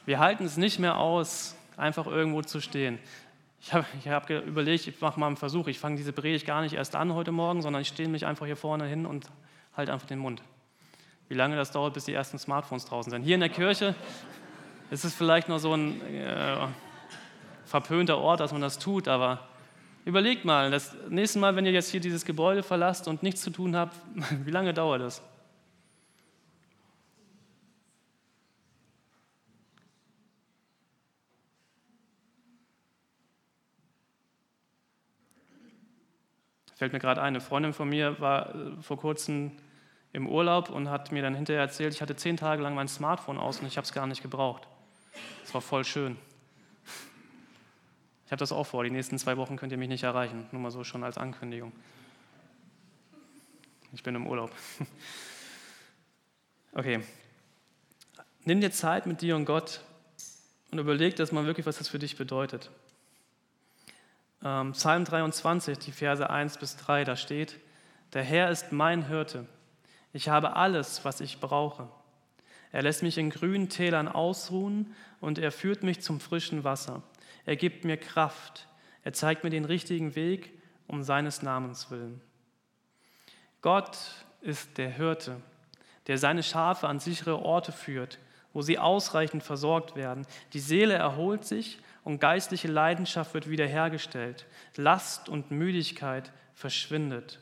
Wir 0.06 0.20
halten 0.20 0.44
es 0.44 0.58
nicht 0.58 0.80
mehr 0.80 0.98
aus, 0.98 1.56
einfach 1.78 2.08
irgendwo 2.08 2.42
zu 2.42 2.60
stehen. 2.60 3.00
Ich 3.62 3.72
habe 3.72 3.86
hab 4.06 4.30
überlegt, 4.30 4.86
ich 4.88 5.00
mache 5.00 5.18
mal 5.18 5.28
einen 5.28 5.38
Versuch. 5.38 5.68
Ich 5.68 5.80
fange 5.80 5.96
diese 5.96 6.12
Predigt 6.12 6.46
gar 6.46 6.62
nicht 6.62 6.74
erst 6.74 6.98
an 6.98 7.14
heute 7.14 7.32
Morgen, 7.32 7.62
sondern 7.62 7.84
ich 7.84 7.88
stehe 7.88 8.10
mich 8.10 8.26
einfach 8.26 8.46
hier 8.46 8.58
vorne 8.58 8.86
hin 8.86 9.06
und 9.06 9.28
halte 9.78 9.94
einfach 9.94 10.08
den 10.08 10.20
Mund. 10.20 10.44
Wie 11.30 11.36
lange 11.36 11.56
das 11.56 11.72
dauert, 11.72 11.94
bis 11.94 12.04
die 12.04 12.14
ersten 12.14 12.38
Smartphones 12.38 12.84
draußen 12.84 13.12
sind. 13.12 13.24
Hier 13.24 13.36
in 13.36 13.40
der 13.40 13.48
Kirche 13.48 13.96
ist 14.92 15.06
es 15.06 15.16
vielleicht 15.16 15.48
noch 15.48 15.60
so 15.60 15.74
ein 15.74 16.02
äh, 16.02 16.68
verpönter 17.64 18.18
Ort, 18.18 18.42
dass 18.42 18.52
man 18.52 18.60
das 18.60 18.78
tut, 18.78 19.08
aber 19.08 19.48
Überlegt 20.06 20.44
mal, 20.44 20.70
das 20.70 20.96
nächste 21.10 21.40
Mal, 21.40 21.56
wenn 21.56 21.66
ihr 21.66 21.72
jetzt 21.72 21.90
hier 21.90 22.02
dieses 22.02 22.26
Gebäude 22.26 22.62
verlasst 22.62 23.08
und 23.08 23.24
nichts 23.24 23.42
zu 23.42 23.52
tun 23.52 23.76
habt, 23.76 23.96
wie 24.46 24.52
lange 24.52 24.74
dauert 24.74 25.02
das? 25.02 25.22
Fällt 36.76 36.92
mir 36.92 37.00
gerade 37.00 37.22
ein, 37.22 37.28
eine 37.28 37.40
Freundin 37.40 37.72
von 37.72 37.88
mir 37.88 38.20
war 38.20 38.54
äh, 38.54 38.82
vor 38.82 38.98
kurzem 38.98 39.52
im 40.12 40.28
Urlaub 40.28 40.70
und 40.70 40.90
hat 40.90 41.14
mir 41.14 41.22
dann 41.22 41.34
hinterher 41.34 41.62
erzählt, 41.62 41.94
ich 41.94 42.02
hatte 42.02 42.18
zehn 42.18 42.36
Tage 42.36 42.62
lang 42.62 42.76
mein 42.76 42.90
Smartphone 42.90 43.38
aus 43.38 43.62
und 43.62 43.68
ich 43.68 43.78
habe 43.78 43.86
es 43.86 43.94
gar 43.94 44.06
nicht 44.06 44.22
gebraucht. 44.22 44.68
Es 45.46 45.54
war 45.54 45.62
voll 45.62 45.86
schön 45.86 46.18
habe 48.32 48.40
das 48.40 48.52
auch 48.52 48.66
vor. 48.66 48.84
Die 48.84 48.92
nächsten 48.92 49.18
zwei 49.18 49.38
Wochen 49.38 49.58
könnt 49.58 49.72
ihr 49.72 49.78
mich 49.78 49.90
nicht 49.90 50.04
erreichen. 50.04 50.48
Nur 50.52 50.62
mal 50.62 50.72
so 50.72 50.84
schon 50.84 51.04
als 51.04 51.18
Ankündigung. 51.18 51.72
Ich 53.94 54.04
bin 54.04 54.16
im 54.16 54.28
Urlaub. 54.28 54.52
Okay. 56.76 57.04
Nimm 58.46 58.62
dir 58.62 58.72
Zeit 58.72 59.06
mit 59.06 59.22
dir 59.22 59.36
und 59.36 59.46
Gott 59.46 59.82
und 60.72 60.80
überleg 60.80 61.16
das 61.16 61.32
mal 61.32 61.46
wirklich, 61.46 61.68
was 61.68 61.78
das 61.78 61.88
für 61.88 62.00
dich 62.00 62.18
bedeutet. 62.18 62.72
Ähm, 64.44 64.72
Psalm 64.72 65.06
23, 65.06 65.78
die 65.78 65.92
Verse 65.92 66.28
1 66.28 66.58
bis 66.58 66.76
3, 66.78 67.04
da 67.04 67.16
steht, 67.16 67.60
der 68.14 68.24
Herr 68.24 68.50
ist 68.50 68.72
mein 68.72 69.08
Hirte. 69.08 69.46
Ich 70.14 70.30
habe 70.30 70.56
alles, 70.56 71.06
was 71.06 71.22
ich 71.22 71.40
brauche. 71.40 71.88
Er 72.72 72.82
lässt 72.82 73.04
mich 73.04 73.20
in 73.20 73.30
grünen 73.30 73.70
Tälern 73.70 74.08
ausruhen 74.08 74.96
und 75.22 75.38
er 75.38 75.52
führt 75.52 75.84
mich 75.84 76.02
zum 76.02 76.20
frischen 76.20 76.64
Wasser. 76.64 77.04
Er 77.46 77.56
gibt 77.56 77.86
mir 77.86 77.98
Kraft. 77.98 78.68
Er 79.04 79.14
zeigt 79.14 79.44
mir 79.44 79.50
den 79.50 79.66
richtigen 79.66 80.16
Weg 80.16 80.54
um 80.88 81.04
seines 81.04 81.42
Namens 81.42 81.92
willen. 81.92 82.22
Gott 83.62 83.98
ist 84.42 84.78
der 84.78 84.90
Hirte, 84.90 85.42
der 86.08 86.18
seine 86.18 86.44
Schafe 86.44 86.88
an 86.88 87.00
sichere 87.00 87.40
Orte 87.40 87.72
führt, 87.72 88.20
wo 88.52 88.62
sie 88.62 88.78
ausreichend 88.78 89.44
versorgt 89.44 89.96
werden. 89.96 90.28
Die 90.54 90.60
Seele 90.60 90.94
erholt 90.94 91.46
sich 91.46 91.80
und 92.04 92.20
geistliche 92.20 92.68
Leidenschaft 92.68 93.34
wird 93.34 93.50
wiederhergestellt. 93.50 94.46
Last 94.76 95.30
und 95.30 95.52
Müdigkeit 95.52 96.32
verschwindet. 96.54 97.40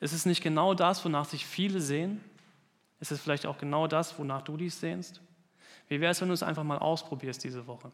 Ist 0.00 0.12
es 0.12 0.26
nicht 0.26 0.42
genau 0.42 0.74
das, 0.74 1.04
wonach 1.04 1.26
sich 1.26 1.46
viele 1.46 1.80
sehen? 1.80 2.24
Ist 2.98 3.12
es 3.12 3.20
vielleicht 3.20 3.46
auch 3.46 3.58
genau 3.58 3.86
das, 3.86 4.18
wonach 4.18 4.42
du 4.42 4.56
dich 4.56 4.74
sehnst? 4.74 5.20
Wie 5.88 6.00
wäre 6.00 6.12
es, 6.12 6.20
wenn 6.20 6.28
du 6.28 6.34
es 6.34 6.42
einfach 6.42 6.64
mal 6.64 6.78
ausprobierst 6.78 7.44
diese 7.44 7.66
Woche? 7.66 7.92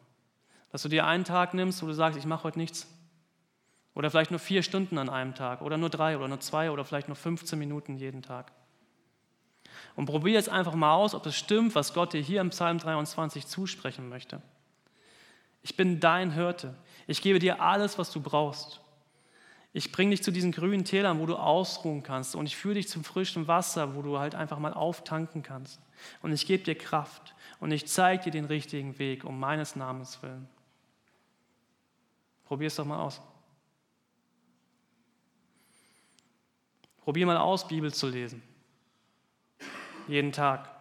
Dass 0.71 0.83
du 0.83 0.89
dir 0.89 1.07
einen 1.07 1.25
Tag 1.25 1.55
nimmst, 1.55 1.83
wo 1.83 1.87
du 1.87 1.95
sagst, 1.95 2.19
ich 2.19 2.27
mache 2.27 2.45
heute 2.45 2.59
nichts. 2.59 2.87
Oder 3.95 4.11
vielleicht 4.11 4.31
nur 4.31 4.41
vier 4.41 4.63
Stunden 4.63 4.99
an 4.99 5.09
einem 5.09 5.35
Tag. 5.35 5.63
Oder 5.63 5.77
nur 5.77 5.91
drei 5.91 6.17
oder 6.17 6.29
nur 6.29 6.41
zwei 6.41 6.71
oder 6.71 6.85
vielleicht 6.85 7.09
nur 7.09 7.17
15 7.17 7.59
Minuten 7.59 7.97
jeden 7.97 8.23
Tag. 8.23 8.53
Und 9.97 10.07
probier 10.07 10.35
jetzt 10.35 10.49
einfach 10.49 10.75
mal 10.75 10.95
aus, 10.95 11.15
ob 11.15 11.27
es 11.27 11.37
stimmt, 11.37 11.75
was 11.75 11.95
Gott 11.95 12.13
dir 12.13 12.21
hier 12.21 12.41
im 12.41 12.51
Psalm 12.51 12.79
23 12.79 13.47
zusprechen 13.47 14.09
möchte. 14.09 14.41
Ich 15.63 15.77
bin 15.77 16.01
dein 16.01 16.31
Hirte. 16.31 16.75
Ich 17.07 17.23
gebe 17.23 17.39
dir 17.39 17.61
alles, 17.61 17.99
was 17.99 18.13
du 18.13 18.21
brauchst. 18.21 18.81
Ich 19.73 19.93
bringe 19.93 20.13
dich 20.13 20.23
zu 20.23 20.31
diesen 20.31 20.53
grünen 20.53 20.85
Tälern, 20.85 21.19
wo 21.19 21.27
du 21.27 21.37
ausruhen 21.37 22.03
kannst. 22.03 22.37
Und 22.37 22.47
ich 22.47 22.57
führe 22.57 22.75
dich 22.75 22.89
zum 22.89 23.05
frischen 23.05 23.49
Wasser, 23.49 23.95
wo 23.95 24.03
du 24.03 24.19
halt 24.19 24.35
einfach 24.35 24.59
mal 24.59 24.73
auftanken 24.73 25.43
kannst. 25.43 25.81
Und 26.23 26.33
ich 26.33 26.47
gebe 26.47 26.63
dir 26.63 26.77
Kraft. 26.77 27.35
Und 27.61 27.73
ich 27.73 27.87
zeige 27.87 28.25
dir 28.25 28.31
den 28.31 28.45
richtigen 28.45 28.99
Weg, 28.99 29.25
um 29.25 29.39
meines 29.41 29.77
Namens 29.77 30.23
willen. 30.23 30.49
Probier 32.49 32.69
es 32.69 32.77
doch 32.77 32.87
mal 32.87 32.99
aus. 32.99 33.21
Probier 37.03 37.27
mal 37.27 37.37
aus, 37.37 37.69
Bibel 37.69 37.93
zu 37.93 38.09
lesen. 38.09 38.43
Jeden 40.07 40.33
Tag. 40.33 40.75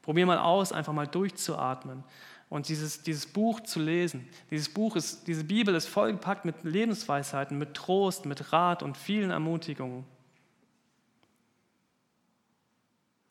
Probier 0.00 0.24
mal 0.24 0.38
aus, 0.38 0.72
einfach 0.72 0.94
mal 0.94 1.06
durchzuatmen 1.06 2.02
und 2.48 2.68
dieses, 2.68 3.02
dieses 3.02 3.26
Buch 3.26 3.60
zu 3.60 3.80
lesen. 3.80 4.26
Dieses 4.50 4.70
Buch 4.70 4.96
ist, 4.96 5.28
diese 5.28 5.44
Bibel 5.44 5.74
ist 5.74 5.88
vollgepackt 5.88 6.46
mit 6.46 6.64
Lebensweisheiten, 6.64 7.58
mit 7.58 7.74
Trost, 7.74 8.24
mit 8.24 8.54
Rat 8.54 8.82
und 8.82 8.96
vielen 8.96 9.30
Ermutigungen. 9.30 10.06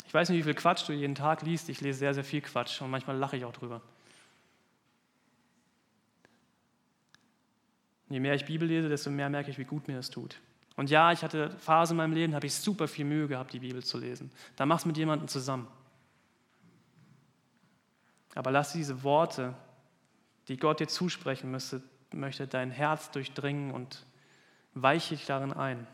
Ich 0.05 0.13
weiß 0.13 0.29
nicht, 0.29 0.37
wie 0.37 0.43
viel 0.43 0.53
Quatsch 0.53 0.87
du 0.87 0.93
jeden 0.93 1.15
Tag 1.15 1.41
liest. 1.41 1.69
Ich 1.69 1.81
lese 1.81 1.97
sehr, 1.97 2.13
sehr 2.13 2.23
viel 2.23 2.41
Quatsch 2.41 2.83
und 2.83 2.91
manchmal 2.91 3.17
lache 3.17 3.35
ich 3.35 3.45
auch 3.45 3.53
drüber. 3.53 3.81
Je 8.11 8.19
mehr 8.19 8.35
ich 8.35 8.45
Bibel 8.45 8.67
lese, 8.67 8.89
desto 8.89 9.09
mehr 9.09 9.29
merke 9.29 9.49
ich, 9.51 9.57
wie 9.57 9.63
gut 9.63 9.87
mir 9.87 9.95
das 9.95 10.09
tut. 10.09 10.35
Und 10.75 10.89
ja, 10.89 11.11
ich 11.11 11.23
hatte 11.23 11.51
Phasen 11.59 11.93
in 11.93 11.97
meinem 11.97 12.13
Leben, 12.13 12.35
habe 12.35 12.47
ich 12.47 12.53
super 12.53 12.87
viel 12.87 13.05
Mühe 13.05 13.27
gehabt, 13.27 13.53
die 13.53 13.59
Bibel 13.59 13.83
zu 13.83 13.97
lesen. 13.97 14.31
Da 14.55 14.65
machst 14.65 14.85
du 14.85 14.89
mit 14.89 14.97
jemandem 14.97 15.27
zusammen. 15.27 15.67
Aber 18.35 18.51
lass 18.51 18.73
diese 18.73 19.03
Worte, 19.03 19.53
die 20.47 20.57
Gott 20.57 20.79
dir 20.79 20.87
zusprechen 20.87 21.51
müsste, 21.51 21.81
möchte, 22.11 22.47
dein 22.47 22.71
Herz 22.71 23.11
durchdringen 23.11 23.71
und 23.71 24.05
weiche 24.73 25.15
dich 25.15 25.25
darin 25.25 25.53
ein. 25.53 25.87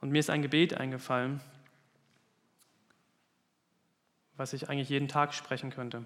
Und 0.00 0.10
mir 0.10 0.18
ist 0.18 0.28
ein 0.28 0.42
Gebet 0.42 0.74
eingefallen, 0.74 1.40
was 4.36 4.52
ich 4.52 4.68
eigentlich 4.68 4.90
jeden 4.90 5.08
Tag 5.08 5.32
sprechen 5.32 5.70
könnte. 5.70 6.04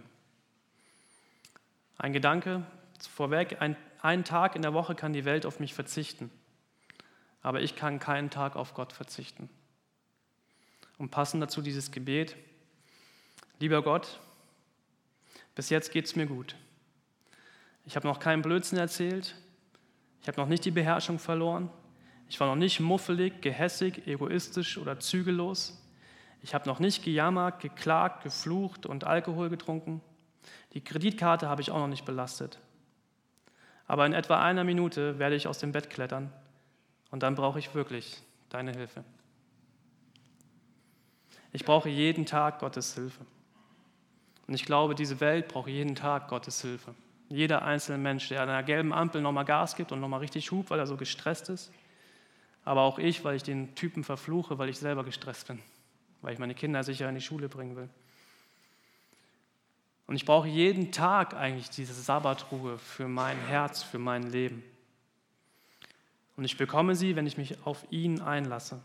Ein 1.99 2.13
Gedanke 2.13 2.65
vorweg, 3.11 3.61
ein, 3.61 3.77
ein 4.01 4.25
Tag 4.25 4.57
in 4.57 4.63
der 4.63 4.73
Woche 4.73 4.95
kann 4.95 5.13
die 5.13 5.25
Welt 5.25 5.45
auf 5.45 5.61
mich 5.61 5.75
verzichten, 5.75 6.31
aber 7.43 7.61
ich 7.61 7.77
kann 7.77 7.99
keinen 7.99 8.31
Tag 8.31 8.57
auf 8.57 8.75
Gott 8.75 8.93
verzichten. 8.93 9.51
Und 10.97 11.11
passend 11.11 11.43
dazu 11.43 11.63
dieses 11.63 11.93
Gebet, 11.93 12.37
Lieber 13.61 13.83
Gott, 13.83 14.21
bis 15.57 15.69
jetzt 15.69 15.91
geht 15.91 16.05
es 16.05 16.15
mir 16.15 16.27
gut. 16.27 16.55
Ich 17.87 17.97
habe 17.97 18.07
noch 18.07 18.21
keinen 18.21 18.43
Blödsinn 18.43 18.79
erzählt. 18.79 19.35
Ich 20.23 20.29
habe 20.29 20.41
noch 20.41 20.47
nicht 20.47 20.65
die 20.65 20.71
Beherrschung 20.71 21.19
verloren. 21.19 21.69
Ich 22.29 22.39
war 22.39 22.47
noch 22.47 22.55
nicht 22.55 22.79
muffelig, 22.79 23.43
gehässig, 23.43 24.07
egoistisch 24.07 24.79
oder 24.79 25.01
zügellos. 25.01 25.83
Ich 26.41 26.55
habe 26.55 26.69
noch 26.69 26.79
nicht 26.79 27.03
gejammert, 27.03 27.61
geklagt, 27.61 28.23
geflucht 28.23 28.87
und 28.87 29.03
Alkohol 29.03 29.49
getrunken. 29.51 30.03
Die 30.75 30.83
Kreditkarte 30.83 31.49
habe 31.49 31.63
ich 31.63 31.71
auch 31.71 31.79
noch 31.79 31.89
nicht 31.89 32.05
belastet. 32.05 32.59
Aber 33.87 34.05
in 34.05 34.13
etwa 34.13 34.41
einer 34.41 34.65
Minute 34.65 35.19
werde 35.19 35.35
ich 35.35 35.47
aus 35.47 35.59
dem 35.59 35.73
Bett 35.73 35.91
klettern 35.91 36.33
und 37.11 37.23
dann 37.23 37.35
brauche 37.35 37.59
ich 37.59 37.75
wirklich 37.75 38.23
deine 38.51 38.73
Hilfe. 38.73 39.03
Ich 41.53 41.65
brauche 41.65 41.89
jeden 41.89 42.27
Tag 42.27 42.59
Gottes 42.59 42.95
Hilfe. 42.95 43.25
Und 44.47 44.55
ich 44.55 44.65
glaube, 44.65 44.95
diese 44.95 45.21
Welt 45.21 45.49
braucht 45.49 45.69
jeden 45.69 45.95
Tag 45.95 46.29
Gottes 46.29 46.61
Hilfe. 46.61 46.95
Jeder 47.29 47.63
einzelne 47.63 47.99
Mensch, 47.99 48.29
der 48.29 48.43
an 48.43 48.49
einer 48.49 48.63
gelben 48.63 48.93
Ampel 48.93 49.21
nochmal 49.21 49.45
Gas 49.45 49.77
gibt 49.77 49.93
und 49.93 50.01
nochmal 50.01 50.21
richtig 50.21 50.51
hupt, 50.51 50.71
weil 50.71 50.79
er 50.79 50.87
so 50.87 50.97
gestresst 50.97 51.49
ist. 51.49 51.73
Aber 52.65 52.83
auch 52.83 52.99
ich, 52.99 53.25
weil 53.25 53.37
ich 53.37 53.43
den 53.43 53.75
Typen 53.75 54.05
verfluche, 54.05 54.59
weil 54.59 54.69
ich 54.69 54.79
selber 54.79 55.05
gestresst 55.05 55.49
bin. 55.49 55.61
Weil 56.21 56.33
ich 56.33 56.39
meine 56.39 56.55
Kinder 56.55 56.83
sicher 56.85 57.09
in 57.09 57.15
die 57.15 57.21
Schule 57.21 57.49
bringen 57.49 57.77
will. 57.77 57.89
Und 60.09 60.17
ich 60.17 60.25
brauche 60.25 60.49
jeden 60.49 60.91
Tag 60.91 61.35
eigentlich 61.35 61.69
diese 61.69 61.93
Sabbatruhe 61.93 62.79
für 62.79 63.07
mein 63.07 63.37
Herz, 63.47 63.83
für 63.83 63.99
mein 63.99 64.23
Leben. 64.23 64.65
Und 66.35 66.45
ich 66.45 66.57
bekomme 66.57 66.97
sie, 66.97 67.15
wenn 67.15 67.27
ich 67.27 67.37
mich 67.37 67.67
auf 67.67 67.87
ihn 67.91 68.23
einlasse. 68.23 68.81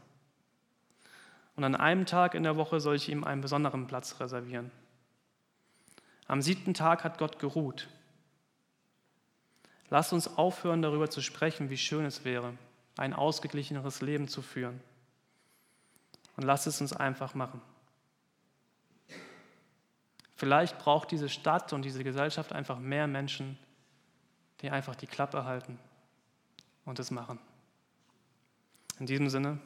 Und 1.56 1.64
an 1.64 1.76
einem 1.76 2.06
Tag 2.06 2.36
in 2.36 2.44
der 2.44 2.58
Woche 2.58 2.82
soll 2.82 2.98
ich 2.98 3.08
ihm 3.08 3.24
einen 3.24 3.40
besonderen 3.40 3.88
Platz 3.88 4.20
reservieren. 4.20 4.70
Am 6.28 6.42
siebten 6.42 6.74
Tag 6.74 7.06
hat 7.06 7.18
Gott 7.18 7.40
geruht. 7.40 7.88
Lasst 9.90 10.12
uns 10.12 10.38
aufhören, 10.38 10.82
darüber 10.82 11.10
zu 11.10 11.22
sprechen, 11.22 11.70
wie 11.70 11.78
schön 11.78 12.04
es 12.04 12.26
wäre, 12.26 12.54
ein 12.98 13.14
ausgeglicheneres 13.14 14.02
Leben 14.02 14.28
zu 14.28 14.42
führen. 14.42 14.82
Und 16.36 16.44
lasst 16.44 16.68
es 16.68 16.82
uns 16.82 16.92
einfach 16.92 17.34
machen. 17.34 17.62
Vielleicht 20.44 20.78
braucht 20.78 21.10
diese 21.12 21.30
Stadt 21.30 21.72
und 21.72 21.86
diese 21.86 22.04
Gesellschaft 22.04 22.52
einfach 22.52 22.78
mehr 22.78 23.08
Menschen, 23.08 23.58
die 24.60 24.70
einfach 24.70 24.94
die 24.94 25.08
Klappe 25.08 25.46
halten 25.46 25.80
und 26.84 27.00
es 27.00 27.12
machen. 27.12 27.40
In 29.00 29.06
diesem 29.06 29.30
Sinne, 29.30 29.60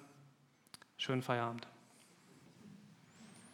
schönen 0.96 1.24
Feierabend. 1.24 1.68